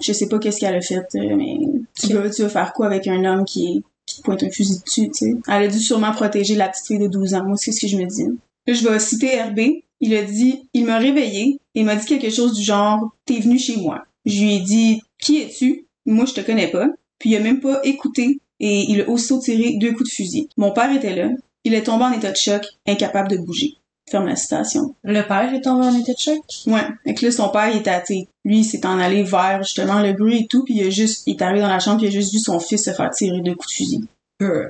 [0.00, 1.56] je sais pas qu'est-ce qu'elle a fait, euh, mais
[1.98, 4.82] tu veux, tu veux faire quoi avec un homme qui, qui te pointe un fusil
[4.84, 5.34] dessus, tu sais?
[5.48, 7.88] Elle a dû sûrement protéger la petite fille de 12 ans, moi c'est ce que
[7.88, 8.26] je me dis.
[8.66, 12.30] Là, je vais citer Herbé, il a dit, il m'a réveillé et m'a dit quelque
[12.30, 14.04] chose du genre, t'es venu chez moi.
[14.26, 15.86] Je lui ai dit, qui es-tu?
[16.06, 16.88] Moi, je te connais pas.
[17.18, 20.48] Puis il a même pas écouté et il a aussitôt tiré deux coups de fusil.
[20.56, 21.30] Mon père était là.
[21.64, 23.74] Il est tombé en état de choc, incapable de bouger.
[24.10, 24.94] Ferme la citation.
[25.04, 26.38] Le père est tombé en état de choc?
[26.66, 26.86] Ouais.
[27.04, 28.02] Fait que là, son père, il était
[28.44, 31.24] lui, il s'est en allé vers, justement, le bruit et tout, puis il a juste,
[31.26, 33.10] il est arrivé dans la chambre, puis il a juste vu son fils se faire
[33.10, 34.04] tirer deux coups de fusil.
[34.40, 34.64] Euh.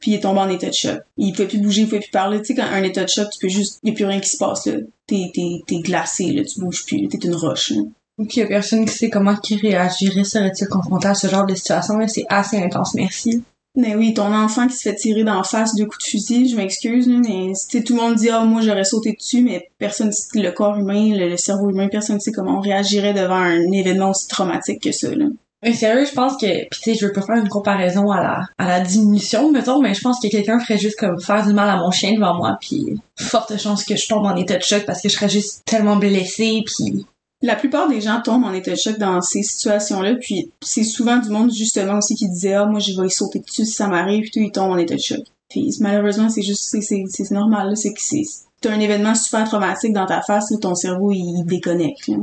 [0.00, 1.02] Puis il est tombé en état de choc.
[1.16, 2.38] Il pouvait plus bouger, il pouvait plus parler.
[2.38, 4.20] Tu sais, quand un état de choc, tu peux juste, il y a plus rien
[4.20, 4.76] qui se passe, là.
[5.06, 7.82] T'es, t'es, t'es glacé, là, tu bouges plus, t'es une roche, là.
[8.18, 11.54] Ok, y a personne qui sait comment qui réagirait serait-il confronté à ce genre de
[11.54, 12.08] situation, là.
[12.08, 13.42] C'est assez intense, merci.
[13.76, 16.56] Mais oui, ton enfant qui se fait tirer d'en face deux coups de fusil, je
[16.56, 20.10] m'excuse, mais tu sais, tout le monde dit, ah, moi, j'aurais sauté dessus, mais personne,
[20.34, 23.70] le corps humain, le, le cerveau humain, personne ne sait comment on réagirait devant un
[23.70, 25.26] événement aussi traumatique que ça, là.
[25.62, 28.20] Mais sérieux, je pense que, pis tu sais, je veux pas faire une comparaison à
[28.20, 31.52] la, à la diminution, mettons, mais je pense que quelqu'un ferait juste comme faire du
[31.52, 34.62] mal à mon chien devant moi, puis forte chance que je tombe en état de
[34.62, 37.04] choc parce que je serais juste tellement blessée, puis
[37.40, 41.18] La plupart des gens tombent en état de choc dans ces situations-là, puis c'est souvent
[41.18, 43.86] du monde justement aussi qui disait ah moi je vais y sauter dessus si ça
[43.86, 45.20] m'arrive, puis tout ils tombent en état de choc.
[45.48, 48.24] Puis malheureusement c'est juste c'est normal c'est que c'est
[48.60, 52.08] t'as un événement super traumatique dans ta face, là, ton cerveau il, déconnecte.
[52.08, 52.16] Là.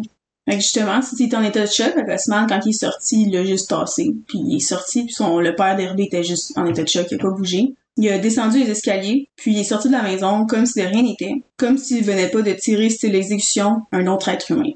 [0.48, 3.24] Fait que justement, si est en état de choc, avec Osman, quand il est sorti,
[3.24, 4.12] il l'a juste tassé.
[4.28, 7.08] Puis il est sorti, puis son, le père d'Herbé était juste en état de choc,
[7.10, 7.74] il a pas bougé.
[7.98, 10.86] Il a descendu les escaliers, puis il est sorti de la maison comme si de
[10.86, 14.72] rien n'était, comme s'il venait pas de tirer style l'exécution un autre être humain.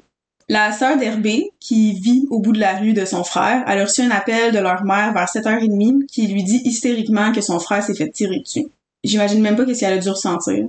[0.51, 4.01] La sœur d'Herbé, qui vit au bout de la rue de son frère, a reçu
[4.01, 7.93] un appel de leur mère vers 7h30 qui lui dit hystériquement que son frère s'est
[7.93, 8.65] fait tirer dessus.
[9.03, 10.65] J'imagine même pas qu'est-ce qu'elle a dû ressentir.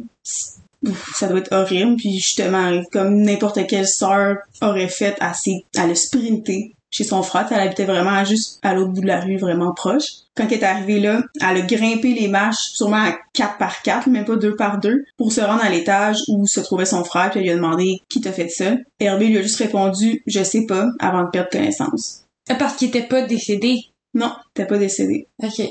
[1.15, 5.95] Ça doit être horrible, puis justement, comme n'importe quelle sœur aurait fait, elle, elle a
[5.95, 7.47] sprinté chez son frère.
[7.51, 10.05] Elle habitait vraiment juste à l'autre bout de la rue, vraiment proche.
[10.37, 14.09] Quand elle est arrivée là, elle a grimpé les marches, sûrement à 4 par 4,
[14.09, 17.31] même pas 2 par 2, pour se rendre à l'étage où se trouvait son frère,
[17.31, 18.75] puis elle lui a demandé qui t'a fait ça.
[18.99, 22.25] Herbie lui a juste répondu je sais pas, avant de perdre connaissance.
[22.59, 23.79] Parce qu'il était pas décédé?
[24.15, 25.29] Non, t'es pas décédé.
[25.43, 25.63] Ok.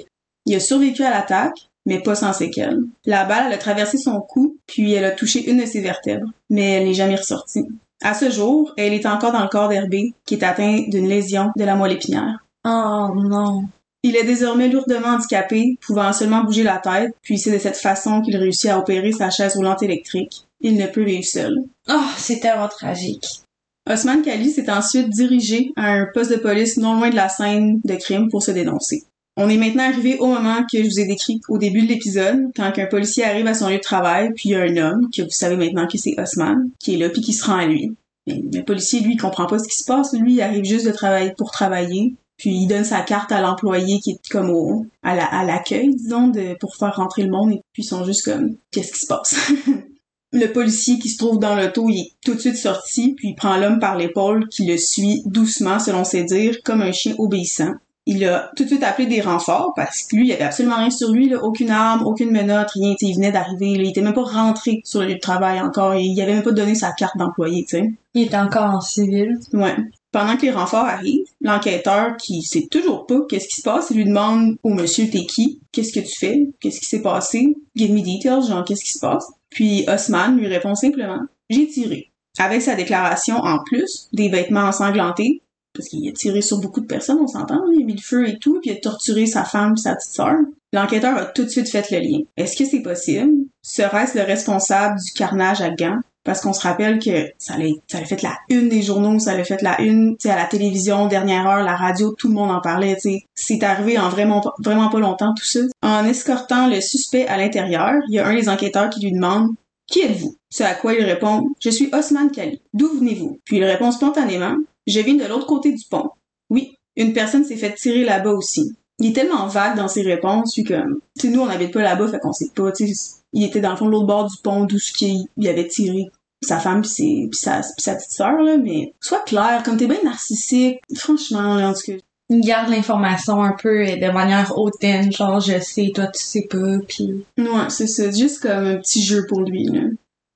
[0.45, 2.79] Il a survécu à l'attaque, mais pas sans séquelles.
[3.05, 6.31] La balle, elle a traversé son cou, puis elle a touché une de ses vertèbres,
[6.49, 7.65] mais elle n'est jamais ressortie.
[8.01, 11.51] À ce jour, elle est encore dans le corps d'Herbie, qui est atteint d'une lésion
[11.57, 12.39] de la moelle épinière.
[12.65, 13.63] Oh non.
[14.03, 18.21] Il est désormais lourdement handicapé, pouvant seulement bouger la tête, puis c'est de cette façon
[18.21, 20.45] qu'il réussit à opérer sa chaise roulante électrique.
[20.61, 21.57] Il ne peut vivre seul.
[21.89, 23.41] Oh, c'est tellement tragique.
[23.89, 27.81] Osman Kali s'est ensuite dirigé à un poste de police non loin de la scène
[27.83, 29.03] de crime pour se dénoncer.
[29.41, 32.51] On est maintenant arrivé au moment que je vous ai décrit au début de l'épisode,
[32.57, 35.07] quand un policier arrive à son lieu de travail, puis il y a un homme,
[35.15, 37.65] que vous savez maintenant que c'est Osman, qui est là puis qui se rend à
[37.65, 37.95] lui.
[38.27, 40.11] Le policier, lui, comprend pas ce qui se passe.
[40.11, 42.15] Lui, il arrive juste de travailler pour travailler.
[42.35, 46.57] Puis il donne sa carte à l'employé qui est comme au, à l'accueil, disons, de,
[46.59, 47.53] pour faire rentrer le monde.
[47.53, 49.53] Et puis ils sont juste comme, qu'est-ce qui se passe?
[50.33, 53.35] le policier qui se trouve dans l'auto, il est tout de suite sorti, puis il
[53.35, 57.75] prend l'homme par l'épaule qui le suit doucement, selon ses dires, comme un chien obéissant.
[58.11, 60.89] Il a tout de suite appelé des renforts parce que lui, il avait absolument rien
[60.89, 62.95] sur lui, là, aucune arme, aucune menotte, rien.
[62.99, 65.93] Il venait d'arriver, il était même pas rentré sur le lieu de travail encore.
[65.93, 67.93] Il avait même pas donné sa carte d'employé, tu sais.
[68.15, 69.37] Il était encore en civil.
[69.53, 69.75] Ouais.
[70.11, 73.97] Pendant que les renforts arrivent, l'enquêteur, qui sait toujours pas qu'est-ce qui se passe, il
[73.97, 77.93] lui demande au monsieur t'es qui, qu'est-ce que tu fais, qu'est-ce qui s'est passé, give
[77.93, 79.27] me details, genre qu'est-ce qui se passe.
[79.51, 81.19] Puis Osman lui répond simplement
[81.51, 82.11] j'ai tiré.
[82.39, 85.41] Avec sa déclaration en plus, des vêtements ensanglantés,
[85.73, 88.27] parce qu'il a tiré sur beaucoup de personnes, on s'entend, il a mis le feu
[88.27, 90.35] et tout, puis il a torturé sa femme sa petite sœur.
[90.73, 92.19] L'enquêteur a tout de suite fait le lien.
[92.37, 93.31] Est-ce que c'est possible?
[93.63, 95.99] Serait-ce le responsable du carnage à Gand?
[96.25, 99.45] Parce qu'on se rappelle que ça allait, ça fait la une des journaux, ça allait
[99.45, 102.51] fait la une, tu sais, à la télévision, dernière heure, la radio, tout le monde
[102.51, 103.21] en parlait, tu.
[103.33, 105.61] C'est arrivé en vraiment, pas- vraiment pas longtemps, tout ça.
[105.81, 109.47] En escortant le suspect à l'intérieur, il y a un des enquêteurs qui lui demande
[109.89, 110.35] qui êtes-vous?
[110.51, 112.61] Ce à quoi il répond Je suis Osman Kali.
[112.73, 113.39] D'où venez-vous?
[113.43, 114.55] Puis il répond spontanément
[114.89, 116.09] Je viens de l'autre côté du pont.
[116.49, 118.75] Oui, une personne s'est fait tirer là-bas aussi.
[118.99, 121.81] Il est tellement vague dans ses réponses, puis comme, tu sais, nous on n'habite pas
[121.81, 124.27] là-bas, fait qu'on sait pas, tu sais, il était dans le fond de l'autre bord
[124.27, 126.05] du pont d'où ce qu'il il avait tiré
[126.41, 129.77] sa femme puis, ses- puis sa, puis sa petite sœur, là, mais sois clair, comme
[129.77, 131.97] t'es bien narcissique, franchement, là, en tout cas,
[132.31, 136.45] Il garde l'information un peu euh, de manière hautaine, genre je sais, toi tu sais
[136.49, 138.11] pas, puis Ouais, c'est ça.
[138.11, 139.81] Juste comme un petit jeu pour lui, là.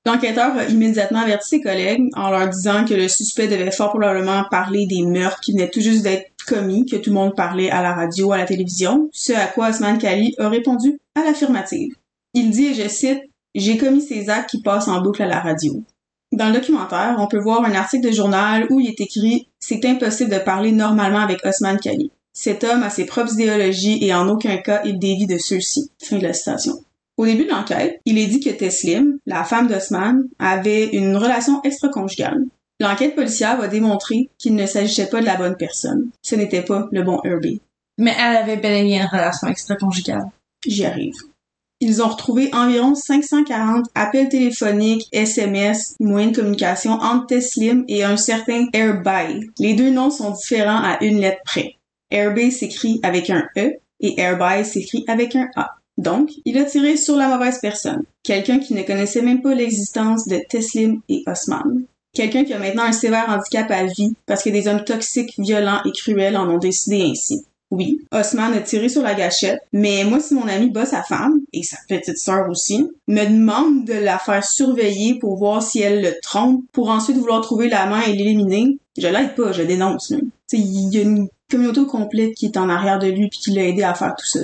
[0.06, 4.44] L'enquêteur a immédiatement averti ses collègues en leur disant que le suspect devait fort probablement
[4.52, 7.82] parler des meurtres qui venaient tout juste d'être commis, que tout le monde parlait à
[7.82, 11.96] la radio, à la télévision, ce à quoi Osman Kali a répondu à l'affirmative.
[12.34, 13.22] Il dit, et je cite,
[13.56, 15.82] J'ai commis ces actes qui passent en boucle à la radio.
[16.34, 19.86] Dans le documentaire, on peut voir un article de journal où il est écrit C'est
[19.86, 22.12] impossible de parler normalement avec Osman Kali.
[22.34, 25.92] Cet homme a ses propres idéologies et en aucun cas il dévie de ceux-ci.
[26.04, 26.83] Fin de la citation.
[27.18, 31.62] Au début de l'enquête, il est dit que Teslim, la femme d'Osman, avait une relation
[31.64, 32.46] extra-conjugale.
[32.80, 36.10] L'enquête policière va démontrer qu'il ne s'agissait pas de la bonne personne.
[36.22, 37.62] Ce n'était pas le bon Herbie.
[38.00, 40.26] Mais elle avait bel et bien une relation extra-conjugale.
[40.66, 41.14] J'y arrive.
[41.80, 48.18] Ils ont retrouvé environ 540 appels téléphoniques, SMS, moyens de communication entre Teslim et un
[48.18, 49.42] certain Airbay.
[49.60, 51.76] Les deux noms sont différents à une lettre près.
[52.10, 55.76] Airbay s'écrit avec un E et Airbay s'écrit avec un A.
[55.98, 58.04] Donc, il a tiré sur la mauvaise personne.
[58.24, 61.84] Quelqu'un qui ne connaissait même pas l'existence de Teslim et Osman.
[62.14, 65.82] Quelqu'un qui a maintenant un sévère handicap à vie parce que des hommes toxiques, violents
[65.86, 67.46] et cruels en ont décidé ainsi.
[67.72, 71.40] Oui, Osman a tiré sur la gâchette, mais moi, si mon ami bat sa femme,
[71.54, 76.04] et sa petite sœur aussi, me demande de la faire surveiller pour voir si elle
[76.04, 80.14] le trompe, pour ensuite vouloir trouver la main et l'éliminer, je l'aide pas, je dénonce.
[80.52, 83.52] il y a une communauté au complète qui est en arrière de lui puis qui
[83.52, 84.42] l'a aidé à faire tout ça.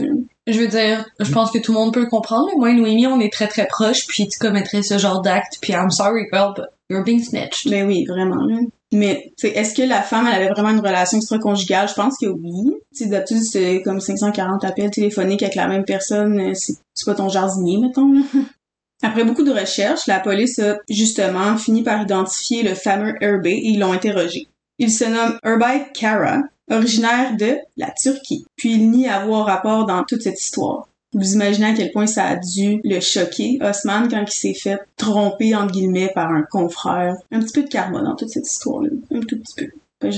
[0.51, 2.47] Je veux dire, je pense que tout le monde peut le comprendre.
[2.49, 5.57] mais Moi et Noémie, on est très très proches, puis tu commettrais ce genre d'acte,
[5.61, 7.69] puis I'm sorry girl, but you're being snitched.
[7.69, 8.45] Mais oui, vraiment.
[8.91, 11.87] Mais est-ce que la femme, elle avait vraiment une relation extra-conjugale?
[11.87, 12.73] Je pense que oui.
[13.01, 16.39] D'habitude, c'est comme 540 appels téléphoniques avec la même personne.
[16.39, 18.11] euh, C'est pas ton jardinier, mettons.
[19.03, 23.67] Après beaucoup de recherches, la police a justement fini par identifier le fameux Herbey et
[23.67, 24.47] ils l'ont interrogé.
[24.77, 28.45] Il se nomme Herbey Kara, originaire de la Turquie.
[28.55, 30.87] Puis il nie avoir rapport dans toute cette histoire.
[31.13, 34.79] Vous imaginez à quel point ça a dû le choquer, Osman, quand il s'est fait
[34.95, 37.15] tromper, entre guillemets, par un confrère.
[37.31, 38.89] Un petit peu de karma dans toute cette histoire-là.
[39.11, 39.67] Un tout petit peu.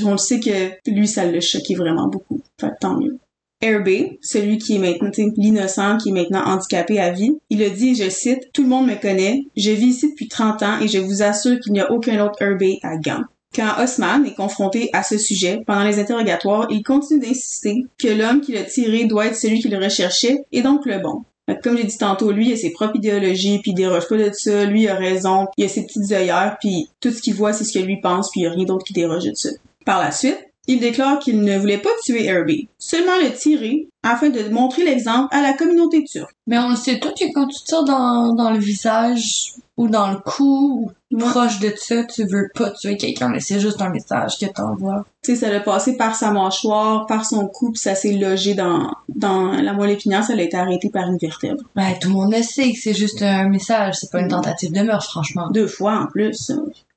[0.06, 2.42] On le sait que lui, ça l'a choqué vraiment beaucoup.
[2.60, 3.18] Fait tant mieux.
[3.62, 7.96] Herbey, celui qui est maintenant, l'innocent, qui est maintenant handicapé à vie, il a dit,
[7.96, 10.98] je cite, Tout le monde me connaît, je vis ici depuis 30 ans et je
[10.98, 13.24] vous assure qu'il n'y a aucun autre Herbey à Gand.
[13.54, 18.40] Quand Osman est confronté à ce sujet pendant les interrogatoires, il continue d'insister que l'homme
[18.40, 21.24] qui l'a tiré doit être celui qui le recherchait et donc le bon.
[21.62, 24.32] Comme j'ai dit tantôt, lui, il a ses propres idéologies, puis il déroge pas de
[24.32, 27.52] ça, lui, il a raison, il a ses petites œillères, puis tout ce qu'il voit,
[27.52, 29.50] c'est ce que lui pense, puis il y a rien d'autre qui déroge de ça.
[29.86, 34.30] Par la suite, il déclare qu'il ne voulait pas tuer Herbie, seulement le tirer afin
[34.30, 36.36] de montrer l'exemple à la communauté turque.
[36.48, 40.12] Mais on le sait tout que quand tu tires dans, dans le visage ou dans
[40.12, 43.90] le cou ou proche de ça, tu veux pas tuer quelqu'un, mais c'est juste un
[43.90, 45.06] message que t'envoies.
[45.24, 48.54] Tu sais, ça l'a passé par sa mâchoire, par son cou, puis ça s'est logé
[48.54, 51.64] dans, dans la moelle épinière, ça a été arrêté par une vertèbre.
[51.76, 54.72] Ben, tout le monde le sait que c'est juste un message, c'est pas une tentative
[54.72, 55.50] de meurtre, franchement.
[55.52, 56.52] Deux fois en plus.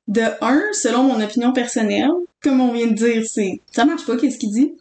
[0.06, 2.10] De un, selon mon opinion personnelle,
[2.44, 4.72] comme on vient de dire, c'est ça marche pas, qu'est-ce qu'il dit?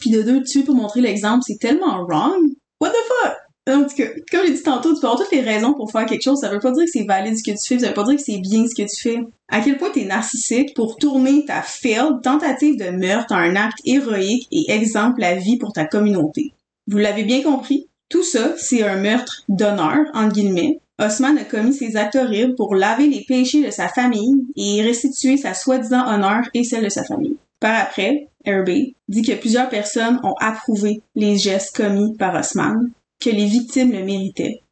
[0.00, 2.52] Puis de deux, tuer pour montrer l'exemple, c'est tellement wrong.
[2.80, 3.36] What the fuck?
[3.68, 6.06] En tout cas, comme j'ai dit tantôt, tu peux avoir toutes les raisons pour faire
[6.06, 6.40] quelque chose.
[6.40, 8.16] Ça veut pas dire que c'est valide ce que tu fais, ça veut pas dire
[8.16, 9.18] que c'est bien ce que tu fais.
[9.48, 13.78] À quel point t'es narcissique pour tourner ta failed tentative de meurtre en un acte
[13.84, 16.54] héroïque et exemple la vie pour ta communauté?
[16.88, 20.80] Vous l'avez bien compris, tout ça, c'est un meurtre d'honneur, entre guillemets.
[21.00, 25.36] Osman a commis ces actes horribles pour laver les péchés de sa famille et restituer
[25.36, 27.36] sa soi-disant honneur et celle de sa famille.
[27.58, 33.30] Par après, Herbie dit que plusieurs personnes ont approuvé les gestes commis par Osman, que
[33.30, 34.62] les victimes le méritaient.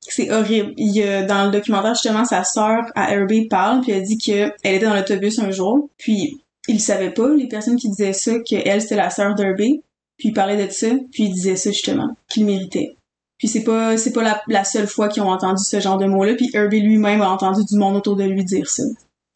[0.00, 0.72] C'est horrible.
[0.76, 4.86] Il dans le documentaire, justement, sa sœur à Herbie parle, puis elle dit qu'elle était
[4.86, 8.96] dans l'autobus un jour, puis il savait pas, les personnes qui disaient ça, qu'elle, c'était
[8.96, 9.82] la sœur d'Herbie,
[10.16, 12.97] puis il parlait de ça, puis il disait ça, justement, qu'il méritait.
[13.38, 16.06] Puis c'est pas c'est pas la, la seule fois qu'ils ont entendu ce genre de
[16.06, 18.82] mots-là, puis Herbie lui-même a entendu du monde autour de lui dire ça.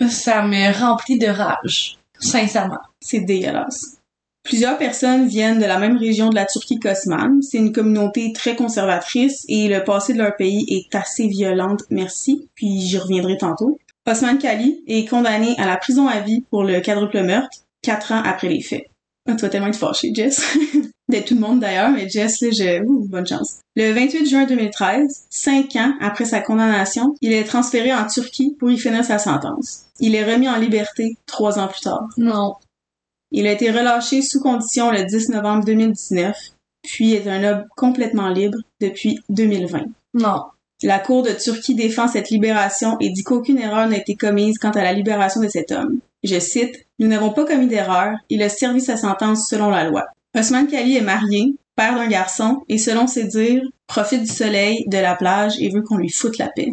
[0.09, 2.81] Ça me remplit de rage, sincèrement.
[3.01, 3.99] C'est dégueulasse.
[4.43, 7.41] Plusieurs personnes viennent de la même région de la Turquie qu'Osman.
[7.43, 12.49] C'est une communauté très conservatrice et le passé de leur pays est assez violente, merci,
[12.55, 13.79] puis j'y reviendrai tantôt.
[14.05, 18.23] Osman Kali est condamné à la prison à vie pour le quadruple meurtre, quatre ans
[18.25, 18.87] après les faits.
[19.29, 20.59] Ah, tu vas tellement être fâché, Jess.
[21.13, 22.83] D'être tout le monde d'ailleurs, mais Jess, là, je...
[22.87, 23.61] Ouh, bonne chance.
[23.77, 28.71] Le 28 juin 2013, cinq ans après sa condamnation, il est transféré en Turquie pour
[28.71, 29.85] y finir sa sentence.
[30.01, 32.09] Il est remis en liberté trois ans plus tard.
[32.17, 32.55] Non.
[33.31, 36.35] Il a été relâché sous condition le 10 novembre 2019,
[36.83, 39.81] puis est un homme complètement libre depuis 2020.
[40.15, 40.45] Non.
[40.83, 44.71] La Cour de Turquie défend cette libération et dit qu'aucune erreur n'a été commise quant
[44.71, 45.99] à la libération de cet homme.
[46.23, 50.07] Je cite, Nous n'avons pas commis d'erreur, il a servi sa sentence selon la loi.
[50.35, 54.99] Osman Kali est marié, père d'un garçon, et selon ses dires, profite du soleil, de
[54.99, 56.69] la plage et veut qu'on lui foute la paix.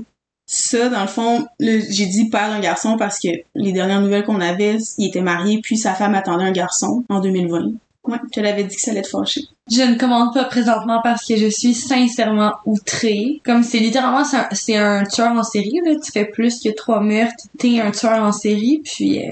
[0.45, 4.41] Ça, dans le fond, j'ai dit père d'un garçon parce que les dernières nouvelles qu'on
[4.41, 7.73] avait, il était marié, puis sa femme attendait un garçon en 2020.
[8.05, 9.41] Ouais, je l'avais dit que ça allait te fâcher.
[9.69, 13.41] Je ne commande pas présentement parce que je suis sincèrement outrée.
[13.45, 15.93] Comme c'est littéralement, c'est un, tueur en série, là.
[16.03, 19.19] Tu fais plus que trois meurtres, t'es un tueur en série, puis...
[19.19, 19.31] Euh...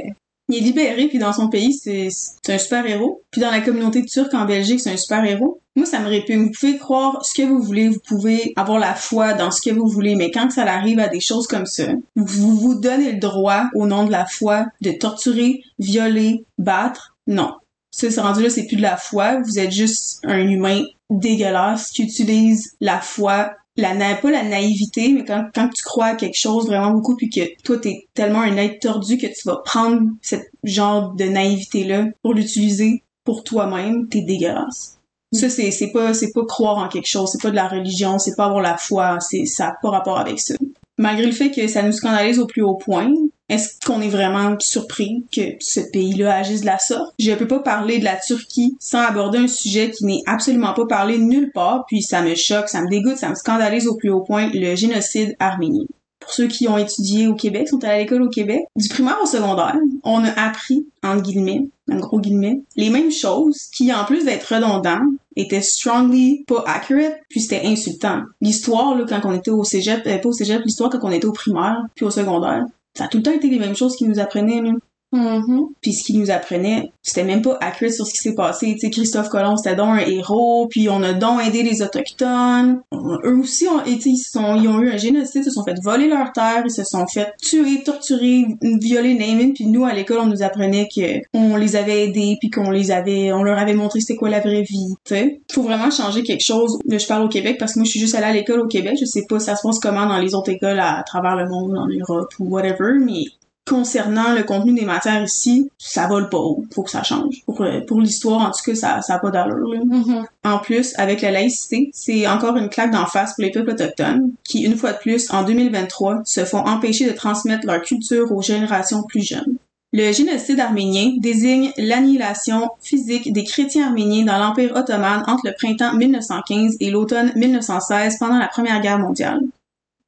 [0.50, 2.10] Il est libéré, puis dans son pays, c'est
[2.48, 3.22] un super-héros.
[3.32, 5.62] Puis dans la communauté turque en Belgique, c'est un super-héros.
[5.76, 6.46] Moi, ça me répugne.
[6.46, 9.74] Vous pouvez croire ce que vous voulez, vous pouvez avoir la foi dans ce que
[9.74, 13.20] vous voulez, mais quand ça arrive à des choses comme ça, vous vous donnez le
[13.20, 17.16] droit, au nom de la foi, de torturer, violer, battre?
[17.28, 17.52] Non.
[17.92, 19.40] Ça, c'est rendu là, c'est plus de la foi.
[19.42, 25.24] Vous êtes juste un humain dégueulasse qui utilise la foi la pas la naïveté, mais
[25.24, 28.58] quand, quand tu crois à quelque chose vraiment beaucoup, puis que toi, t'es tellement un
[28.58, 34.22] être tordu que tu vas prendre ce genre de naïveté-là pour l'utiliser pour toi-même, t'es
[34.22, 34.98] dégueulasse.
[35.34, 38.18] Ça, c'est, c'est pas, c'est pas croire en quelque chose, c'est pas de la religion,
[38.18, 40.56] c'est pas avoir la foi, c'est, ça n'a pas rapport avec ça.
[40.98, 43.12] Malgré le fait que ça nous scandalise au plus haut point,
[43.50, 47.14] est-ce qu'on est vraiment surpris que ce pays-là agisse de la sorte?
[47.18, 50.86] Je peux pas parler de la Turquie sans aborder un sujet qui n'est absolument pas
[50.86, 54.10] parlé nulle part, puis ça me choque, ça me dégoûte, ça me scandalise au plus
[54.10, 55.86] haut point, le génocide arménien.
[56.20, 59.18] Pour ceux qui ont étudié au Québec, sont allés à l'école au Québec, du primaire
[59.24, 64.04] au secondaire, on a appris, entre guillemets, en gros guillemets, les mêmes choses qui, en
[64.04, 65.06] plus d'être redondants,
[65.38, 68.24] étaient strongly pas accurate, puis c'était insultant.
[68.42, 71.28] L'histoire, là, quand on était au cégep, euh, pas au cégep, l'histoire quand on était
[71.28, 72.66] au primaire, puis au secondaire,
[72.98, 74.72] ça a tout le temps été les mêmes choses qu'ils nous apprenaient, là.
[75.14, 75.68] Mm-hmm.
[75.82, 78.74] Puis ce qu'ils nous apprenaient, c'était même pas accurate sur ce qui s'est passé.
[78.74, 82.82] Tu sais, Christophe Colomb, c'était donc un héros, puis on a donc aidé les Autochtones.
[82.92, 86.34] Eux aussi, ont été, ils, ont eu un génocide, ils se sont fait voler leurs
[86.34, 90.44] terres, ils se sont fait tuer, torturer, violer, name Puis nous, à l'école, on nous
[90.44, 94.16] apprenait que on les avait aidés, puis qu'on les avait, on leur avait montré c'était
[94.16, 94.96] quoi la vraie vie.
[95.06, 96.78] Tu faut vraiment changer quelque chose.
[96.88, 98.98] Je parle au Québec parce que moi, je suis juste allée à l'école au Québec.
[99.00, 101.78] Je sais pas, ça se passe comment dans les autres écoles à travers le monde,
[101.78, 103.24] en Europe ou whatever, mais
[103.68, 106.64] concernant le contenu des matières ici, ça vole pas haut.
[106.74, 107.44] Faut que ça change.
[107.46, 109.68] Pour, euh, pour l'histoire, en tout cas, ça, ça a pas d'allure.
[109.86, 110.26] Mm-hmm.
[110.46, 114.32] En plus, avec la laïcité, c'est encore une claque d'en face pour les peuples autochtones,
[114.44, 118.42] qui, une fois de plus, en 2023, se font empêcher de transmettre leur culture aux
[118.42, 119.58] générations plus jeunes.
[119.94, 125.94] Le génocide arménien désigne l'annihilation physique des chrétiens arméniens dans l'Empire ottoman entre le printemps
[125.94, 129.40] 1915 et l'automne 1916 pendant la Première Guerre mondiale.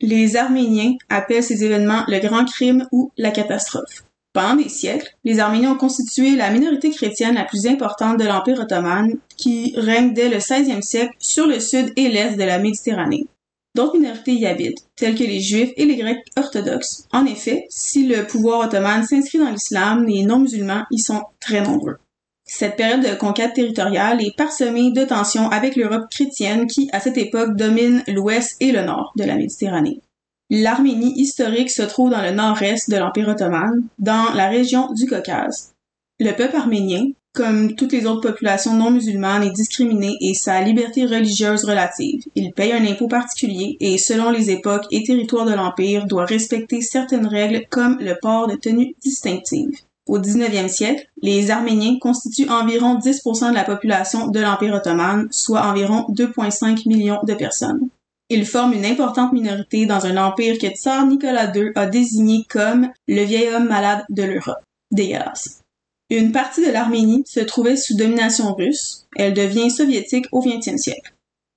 [0.02, 4.06] Les Arméniens appellent ces événements le grand crime ou la catastrophe.
[4.32, 8.60] Pendant des siècles, les Arméniens ont constitué la minorité chrétienne la plus importante de l'Empire
[8.60, 13.26] ottoman qui règne dès le 16e siècle sur le sud et l'est de la Méditerranée.
[13.76, 17.08] D'autres minorités y habitent, telles que les Juifs et les Grecs orthodoxes.
[17.12, 21.98] En effet, si le pouvoir ottoman s'inscrit dans l'islam, les non-musulmans y sont très nombreux.
[22.52, 27.20] Cette période de conquête territoriale est parsemée de tensions avec l'Europe chrétienne qui, à cette
[27.20, 30.02] époque, domine l'ouest et le nord de la Méditerranée.
[30.50, 35.74] L'Arménie historique se trouve dans le nord-est de l'Empire ottoman, dans la région du Caucase.
[36.20, 41.06] Le peuple arménien, comme toutes les autres populations non musulmanes, est discriminé et sa liberté
[41.06, 42.24] religieuse relative.
[42.34, 46.82] Il paye un impôt particulier et, selon les époques et territoires de l'Empire, doit respecter
[46.82, 49.84] certaines règles comme le port de tenues distinctives.
[50.10, 55.62] Au 19e siècle, les Arméniens constituent environ 10% de la population de l'Empire ottoman, soit
[55.62, 57.90] environ 2,5 millions de personnes.
[58.32, 62.90] Ils forment une importante minorité dans un empire que Tsar Nicolas II a désigné comme
[63.08, 64.64] le vieil homme malade de l'Europe.
[64.90, 65.62] Dégueulasse.
[66.10, 69.06] Une partie de l'Arménie se trouvait sous domination russe.
[69.16, 71.14] Elle devient soviétique au XXe siècle.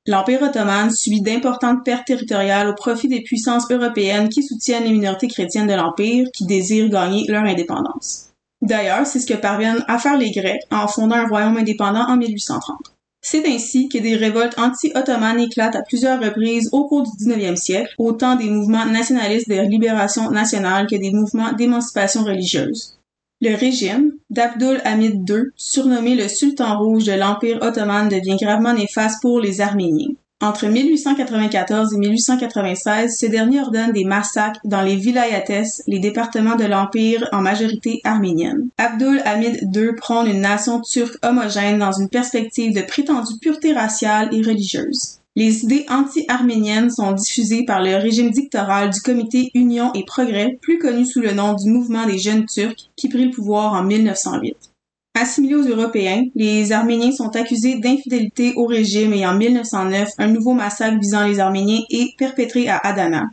[0.06, 5.28] L'Empire ottoman subit d'importantes pertes territoriales au profit des puissances européennes qui soutiennent les minorités
[5.28, 8.31] chrétiennes de l'Empire qui désirent gagner leur indépendance.
[8.62, 12.16] D'ailleurs, c'est ce que parviennent à faire les Grecs en fondant un royaume indépendant en
[12.16, 12.94] 1830.
[13.24, 17.94] C'est ainsi que des révoltes anti-ottomanes éclatent à plusieurs reprises au cours du 19e siècle,
[17.98, 22.98] autant des mouvements nationalistes de libération nationale que des mouvements d'émancipation religieuse.
[23.40, 29.20] Le régime d'Abdul Hamid II, surnommé le Sultan rouge de l'Empire ottoman, devient gravement néfaste
[29.20, 30.14] pour les Arméniens.
[30.42, 36.64] Entre 1894 et 1896, ce dernier ordonne des massacres dans les vilayates, les départements de
[36.64, 38.66] l'Empire en majorité arménienne.
[38.76, 44.30] Abdul Hamid II prône une nation turque homogène dans une perspective de prétendue pureté raciale
[44.32, 45.20] et religieuse.
[45.36, 50.80] Les idées anti-arméniennes sont diffusées par le régime dictatorial du comité Union et Progrès, plus
[50.80, 54.71] connu sous le nom du mouvement des jeunes turcs, qui prit le pouvoir en 1908.
[55.14, 60.54] Assimilés aux Européens, les Arméniens sont accusés d'infidélité au régime et en 1909, un nouveau
[60.54, 63.26] massacre visant les Arméniens est perpétré à Adana.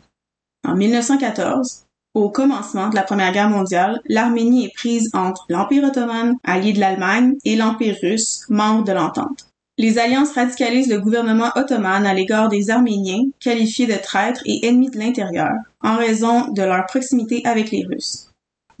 [0.68, 6.36] En 1914, au commencement de la Première Guerre mondiale, l'Arménie est prise entre l'Empire ottoman,
[6.44, 9.46] allié de l'Allemagne, et l'Empire russe, membre de l'entente.
[9.78, 14.90] Les alliances radicalisent le gouvernement ottoman à l'égard des Arméniens, qualifiés de traîtres et ennemis
[14.90, 18.29] de l'intérieur, en raison de leur proximité avec les Russes.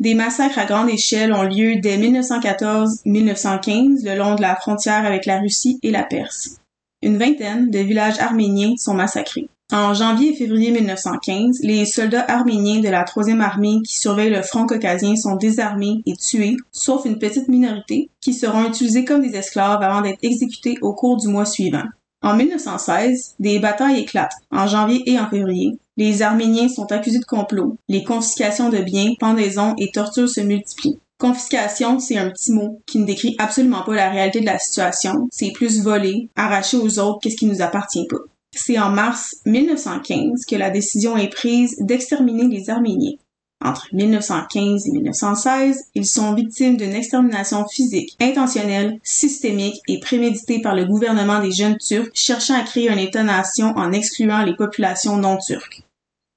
[0.00, 5.26] Des massacres à grande échelle ont lieu dès 1914-1915 le long de la frontière avec
[5.26, 6.56] la Russie et la Perse.
[7.02, 9.50] Une vingtaine de villages arméniens sont massacrés.
[9.70, 14.42] En janvier et février 1915, les soldats arméniens de la troisième armée qui surveillent le
[14.42, 19.36] front caucasien sont désarmés et tués, sauf une petite minorité, qui seront utilisés comme des
[19.36, 21.84] esclaves avant d'être exécutés au cours du mois suivant.
[22.22, 27.24] En 1916, des batailles éclatent, en janvier et en février, les Arméniens sont accusés de
[27.24, 27.76] complot.
[27.88, 30.98] Les confiscations de biens, pendaisons et tortures se multiplient.
[31.18, 35.28] Confiscation, c'est un petit mot qui ne décrit absolument pas la réalité de la situation.
[35.30, 38.16] C'est plus voler, arracher aux autres qu'est-ce qui nous appartient pas.
[38.54, 43.16] C'est en mars 1915 que la décision est prise d'exterminer les Arméniens.
[43.62, 50.74] Entre 1915 et 1916, ils sont victimes d'une extermination physique, intentionnelle, systémique et préméditée par
[50.74, 55.36] le gouvernement des jeunes Turcs cherchant à créer un État-nation en excluant les populations non
[55.36, 55.82] turques.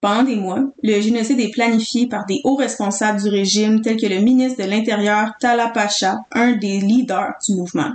[0.02, 4.06] Pendant des mois, le génocide est planifié par des hauts responsables du régime tels que
[4.06, 7.92] le ministre de l'Intérieur Tala Pacha, un des leaders du mouvement.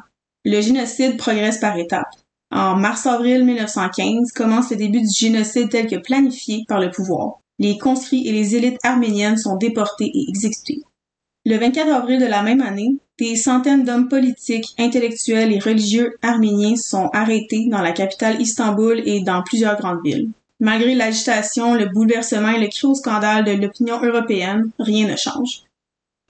[0.47, 2.15] Le génocide progresse par étapes.
[2.51, 7.41] En mars-avril 1915 commence le début du génocide tel que planifié par le pouvoir.
[7.59, 10.83] Les conscrits et les élites arméniennes sont déportés et exécutés.
[11.45, 16.77] Le 24 avril de la même année, des centaines d'hommes politiques, intellectuels et religieux arméniens
[16.77, 20.31] sont arrêtés dans la capitale Istanbul et dans plusieurs grandes villes.
[20.61, 25.63] Malgré l'agitation, le bouleversement et le cri au scandale de l'opinion européenne, rien ne change.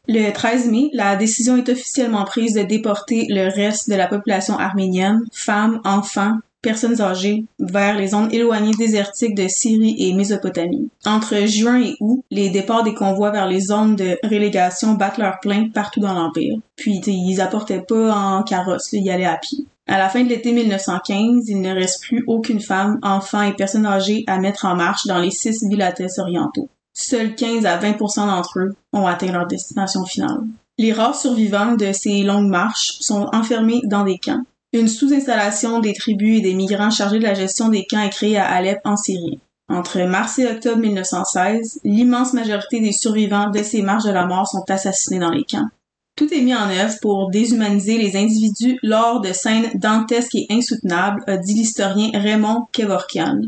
[0.07, 4.59] Le 13 mai, la décision est officiellement prise de déporter le reste de la population
[4.59, 10.91] arménienne, femmes, enfants, personnes âgées, vers les zones éloignées désertiques de Syrie et Mésopotamie.
[11.05, 15.41] Entre juin et août, les départs des convois vers les zones de relégation battent leur
[15.41, 16.59] plein partout dans l'Empire.
[16.77, 19.67] Puis, ils apportaient pas en carrosse, ils y allaient à pied.
[19.87, 23.87] À la fin de l'été 1915, il ne reste plus aucune femme, enfant et personne
[23.87, 26.69] âgée à mettre en marche dans les six villates orientaux.
[26.93, 30.43] Seuls 15 à 20% d'entre eux ont atteint leur destination finale.
[30.77, 34.43] Les rares survivants de ces longues marches sont enfermés dans des camps.
[34.75, 38.37] Une sous-installation des tribus et des migrants chargés de la gestion des camps est créée
[38.37, 39.41] à Alep en Syrie.
[39.71, 44.47] Entre mars et octobre 1916, l'immense majorité des survivants de ces marches de la mort
[44.47, 45.69] sont assassinés dans les camps.
[46.16, 51.23] Tout est mis en œuvre pour déshumaniser les individus lors de scènes dantesques et insoutenables,
[51.27, 53.41] a dit l'historien Raymond Kevorkian.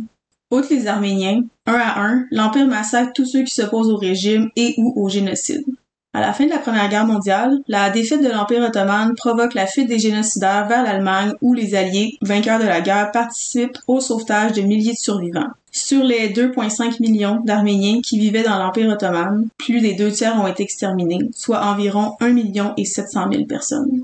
[0.51, 4.75] Outre les Arméniens, un à un, l'Empire massacre tous ceux qui s'opposent au régime et
[4.79, 5.65] ou au génocide.
[6.13, 9.69] À la fin de la Première Guerre mondiale, la défaite de l'Empire ottoman provoque la
[9.69, 14.55] fuite des génocidaires vers l'Allemagne où les Alliés, vainqueurs de la guerre, participent au sauvetage
[14.55, 15.53] de milliers de survivants.
[15.71, 20.49] Sur les 2,5 millions d'Arméniens qui vivaient dans l'Empire ottoman, plus des deux tiers ont
[20.49, 24.03] été exterminés, soit environ 1 million et 700 000 personnes.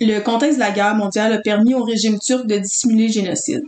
[0.00, 3.66] Le contexte de la guerre mondiale a permis au régime turc de dissimuler le génocide.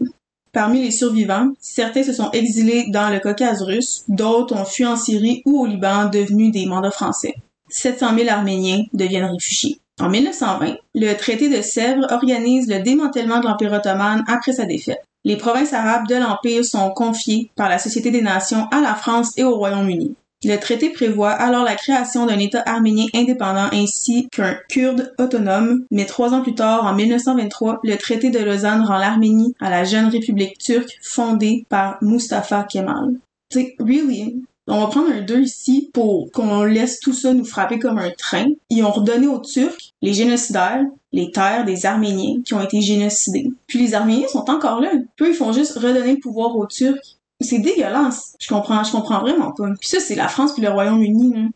[0.53, 4.97] Parmi les survivants, certains se sont exilés dans le Caucase russe, d'autres ont fui en
[4.97, 7.35] Syrie ou au Liban devenus des mandats français.
[7.75, 9.79] 700 000 Arméniens deviennent réfugiés.
[10.01, 15.05] En 1920, le traité de Sèvres organise le démantèlement de l'Empire ottoman après sa défaite
[15.25, 19.33] les provinces arabes de l'Empire sont confiées par la Société des Nations à la France
[19.39, 20.15] et au Royaume-Uni.
[20.45, 26.05] Le traité prévoit alors la création d'un État arménien indépendant ainsi qu'un kurde autonome, mais
[26.05, 30.09] trois ans plus tard, en 1923, le traité de Lausanne rend l'Arménie à la jeune
[30.09, 33.15] république turque fondée par Mustafa Kemal.
[33.51, 37.79] C'est really, on va prendre un 2 ici pour qu'on laisse tout ça nous frapper
[37.79, 38.47] comme un train.
[38.71, 43.51] Ils ont redonné aux Turcs, les génocidaires, les terres des Arméniens qui ont été génocidés.
[43.67, 44.91] Puis les Arméniens sont encore là.
[45.17, 47.19] Puis ils font juste redonner le pouvoir aux Turcs.
[47.41, 48.37] C'est dégueulasse.
[48.41, 49.69] Je comprends, je comprends vraiment pas.
[49.79, 51.51] Puis ça, c'est la France puis le Royaume-Uni.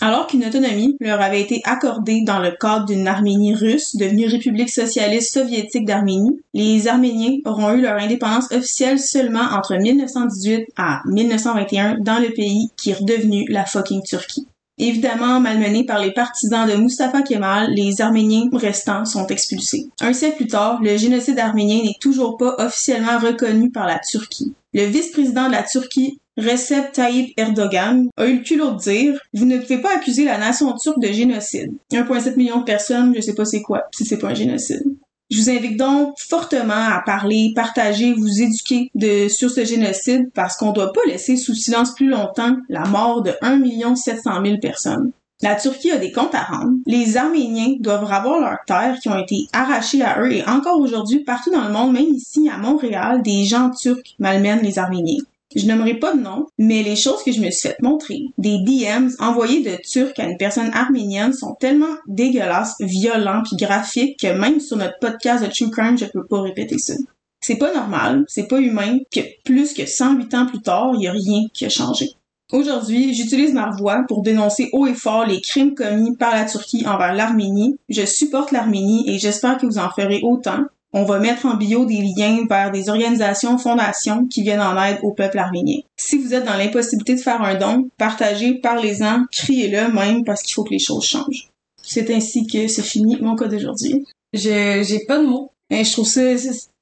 [0.00, 4.70] Alors qu'une autonomie leur avait été accordée dans le cadre d'une Arménie russe devenue République
[4.70, 11.98] socialiste soviétique d'Arménie, les Arméniens auront eu leur indépendance officielle seulement entre 1918 à 1921
[12.00, 14.48] dans le pays qui est redevenu la fucking Turquie.
[14.78, 19.88] Évidemment, malmenés par les partisans de Mustafa Kemal, les Arméniens restants sont expulsés.
[20.00, 24.54] Un siècle plus tard, le génocide arménien n'est toujours pas officiellement reconnu par la Turquie.
[24.72, 29.44] Le vice-président de la Turquie, Recep Tayyip Erdogan a eu le culot de dire Vous
[29.44, 31.72] ne pouvez pas accuser la nation turque de génocide.
[31.92, 34.82] 1,7 million de personnes, je sais pas c'est quoi, si c'est pas un génocide.
[35.30, 38.90] Je vous invite donc fortement à parler, partager, vous éduquer
[39.30, 43.32] sur ce génocide parce qu'on doit pas laisser sous silence plus longtemps la mort de
[43.42, 45.12] 1 700 000 personnes.
[45.42, 46.74] La Turquie a des comptes à rendre.
[46.86, 51.24] Les Arméniens doivent avoir leurs terres qui ont été arrachées à eux et encore aujourd'hui,
[51.24, 55.24] partout dans le monde, même ici à Montréal, des gens turcs malmènent les Arméniens.
[55.54, 58.58] Je n'aimerais pas de nom, mais les choses que je me suis fait montrer, des
[58.64, 64.32] DMs envoyés de Turcs à une personne arménienne sont tellement dégueulasses, violents puis graphiques que
[64.32, 66.94] même sur notre podcast de True Crime, je peux pas répéter ça.
[67.40, 71.08] C'est pas normal, c'est pas humain que plus que 108 ans plus tard, il y
[71.08, 72.10] a rien qui a changé.
[72.52, 76.86] Aujourd'hui, j'utilise ma voix pour dénoncer haut et fort les crimes commis par la Turquie
[76.86, 77.78] envers l'Arménie.
[77.88, 80.64] Je supporte l'Arménie et j'espère que vous en ferez autant.
[80.94, 84.98] On va mettre en bio des liens vers des organisations, fondations qui viennent en aide
[85.02, 85.78] au peuple arménien.
[85.96, 90.54] Si vous êtes dans l'impossibilité de faire un don, partagez, parlez-en, criez-le même parce qu'il
[90.54, 91.48] faut que les choses changent.
[91.82, 94.04] C'est ainsi que se finit mon cas d'aujourd'hui.
[94.34, 95.50] Je, j'ai pas de mots.
[95.70, 96.20] Et je trouve ça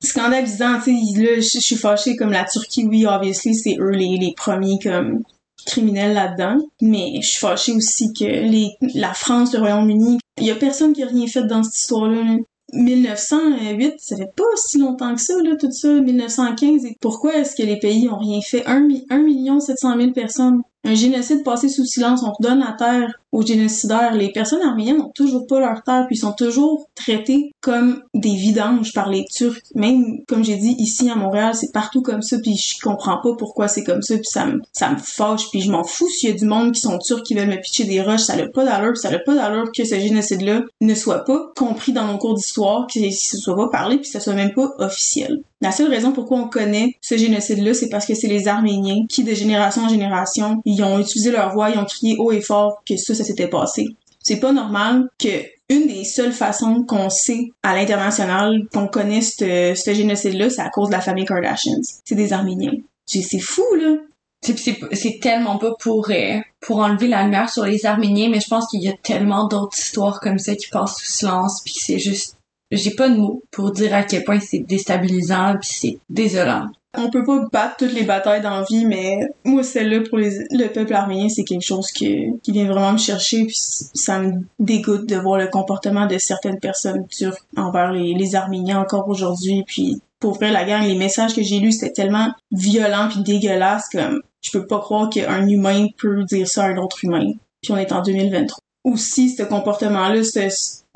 [0.03, 4.17] scandalisant, tu sais, là, je suis fâchée comme la Turquie, oui, obviously, c'est eux les,
[4.21, 5.23] les premiers comme
[5.65, 6.59] criminels là-dedans.
[6.83, 10.93] Mais je suis fâchée aussi que les, la France, le Royaume-Uni, il y a personne
[10.93, 12.37] qui a rien fait dans cette histoire-là.
[12.73, 16.85] 1908, ça fait pas si longtemps que ça, là, tout ça, 1915.
[16.85, 18.67] Et pourquoi est-ce que les pays ont rien fait?
[18.67, 20.63] 1, 1 million 700 000 personnes.
[20.83, 24.15] Un génocide passé sous silence, on redonne la terre aux génocidaires.
[24.15, 28.93] Les personnes arméniennes n'ont toujours pas leur terre, puis sont toujours traitées comme des vidanges
[28.95, 29.61] par les Turcs.
[29.75, 33.35] Même, comme j'ai dit, ici à Montréal, c'est partout comme ça, puis je comprends pas
[33.39, 36.31] pourquoi c'est comme ça, puis ça me, ça me fâche, puis je m'en fous s'il
[36.31, 38.49] y a du monde qui sont turcs qui veulent me pitcher des roches, ça n'a
[38.49, 42.17] pas d'allure, ça n'a pas d'allure que ce génocide-là ne soit pas compris dans nos
[42.17, 45.43] cours d'histoire, que ce soit pas parlé, puis ça soit même pas officiel.
[45.63, 49.25] La seule raison pourquoi on connaît ce génocide-là, c'est parce que c'est les Arméniens qui,
[49.25, 52.83] de génération en génération, ils ont utilisé leur voix, ils ont crié haut et fort
[52.89, 53.85] que ça, ça s'était passé.
[54.23, 55.29] C'est pas normal que
[55.69, 60.89] une des seules façons qu'on sait à l'international qu'on connaît ce, génocide-là, c'est à cause
[60.89, 61.81] de la famille Kardashians.
[62.05, 62.73] C'est des Arméniens.
[63.07, 63.97] C'est fou, là.
[64.43, 68.67] C'est tellement pas pour euh, pour enlever la lumière sur les Arméniens, mais je pense
[68.69, 72.37] qu'il y a tellement d'autres histoires comme ça qui passent sous silence, puis c'est juste
[72.77, 76.67] j'ai pas de mots pour dire à quel point c'est déstabilisant puis c'est désolant.
[76.97, 80.67] On peut pas battre toutes les batailles dans la vie, mais moi, celle-là, pour le
[80.67, 85.15] peuple arménien, c'est quelque chose qui vient vraiment me chercher, puis ça me dégoûte de
[85.15, 90.35] voir le comportement de certaines personnes turques envers les, les Arméniens encore aujourd'hui, puis pour
[90.35, 94.51] vrai, la guerre, les messages que j'ai lus, c'était tellement violent puis dégueulasse comme je
[94.53, 97.33] peux pas croire qu'un humain peut dire ça à un autre humain.
[97.63, 98.59] Puis on est en 2023.
[98.85, 100.25] Aussi, ce comportement-là,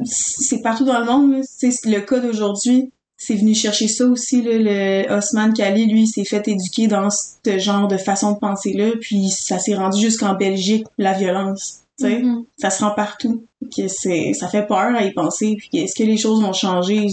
[0.02, 1.42] c'est partout dans le monde.
[1.44, 6.06] C'est le cas d'aujourd'hui c'est venu chercher ça aussi, là, le Osman Kali, lui, il
[6.06, 10.34] s'est fait éduquer dans ce genre de façon de penser-là, puis ça s'est rendu jusqu'en
[10.34, 11.80] Belgique, la violence.
[12.00, 12.44] Mhm.
[12.58, 13.46] ça se rend partout.
[13.74, 15.54] Que ça fait peur à y penser.
[15.56, 17.06] Puis est-ce que les choses vont changer?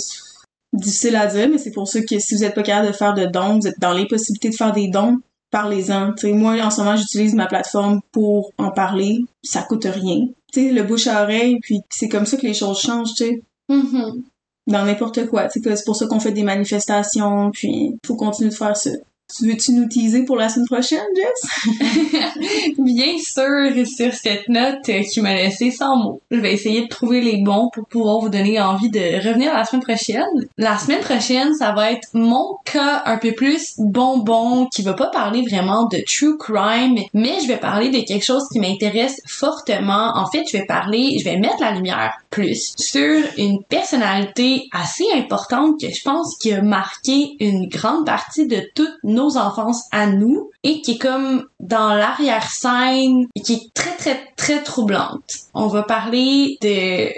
[0.74, 3.14] Difficile à dire, mais c'est pour ça que si vous êtes pas capable de faire
[3.14, 5.18] de dons, vous êtes dans les possibilités de faire des dons,
[5.52, 6.14] parlez-en.
[6.24, 9.20] Moi, en ce moment, j'utilise ma plateforme pour en parler.
[9.44, 10.28] Ça coûte rien.
[10.52, 13.26] Tu sais, le bouche à oreille, puis c'est comme ça que les choses changent, tu
[13.26, 14.24] sais Mhm.
[14.68, 15.46] dans n'importe quoi.
[15.48, 18.76] Tu sais, que c'est pour ça qu'on fait des manifestations, puis faut continuer de faire
[18.76, 18.92] ça.
[19.38, 22.76] Tu veux-tu nous teaser pour la semaine prochaine, Jess?
[22.78, 26.22] Bien sûr, sur cette note euh, qui m'a laissé sans mots.
[26.32, 29.66] Je vais essayer de trouver les bons pour pouvoir vous donner envie de revenir la
[29.66, 30.24] semaine prochaine.
[30.58, 35.08] La semaine prochaine, ça va être mon cas un peu plus bonbon, qui va pas
[35.08, 40.12] parler vraiment de true crime, mais je vais parler de quelque chose qui m'intéresse fortement.
[40.16, 45.06] En fait, je vais parler, je vais mettre la lumière plus sur une personnalité assez
[45.16, 50.08] importante que je pense qui a marqué une grande partie de toutes nos enfances à
[50.08, 55.24] nous et qui est comme dans l'arrière-scène et qui est très très très troublante.
[55.54, 57.10] On va parler de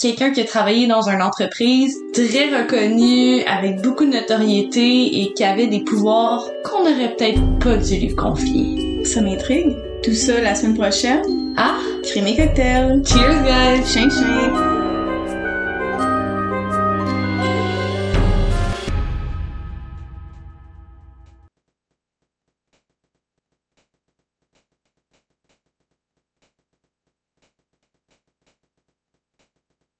[0.00, 5.44] quelqu'un qui a travaillé dans une entreprise très reconnue, avec beaucoup de notoriété et qui
[5.44, 9.04] avait des pouvoirs qu'on n'aurait peut-être pas dû lui confier.
[9.04, 9.76] Ça m'intrigue.
[10.02, 11.54] Tout ça la semaine prochaine.
[11.56, 13.02] Ah, Crémer cocktail.
[13.06, 13.84] cheers guys!
[13.86, 14.71] Chien chien.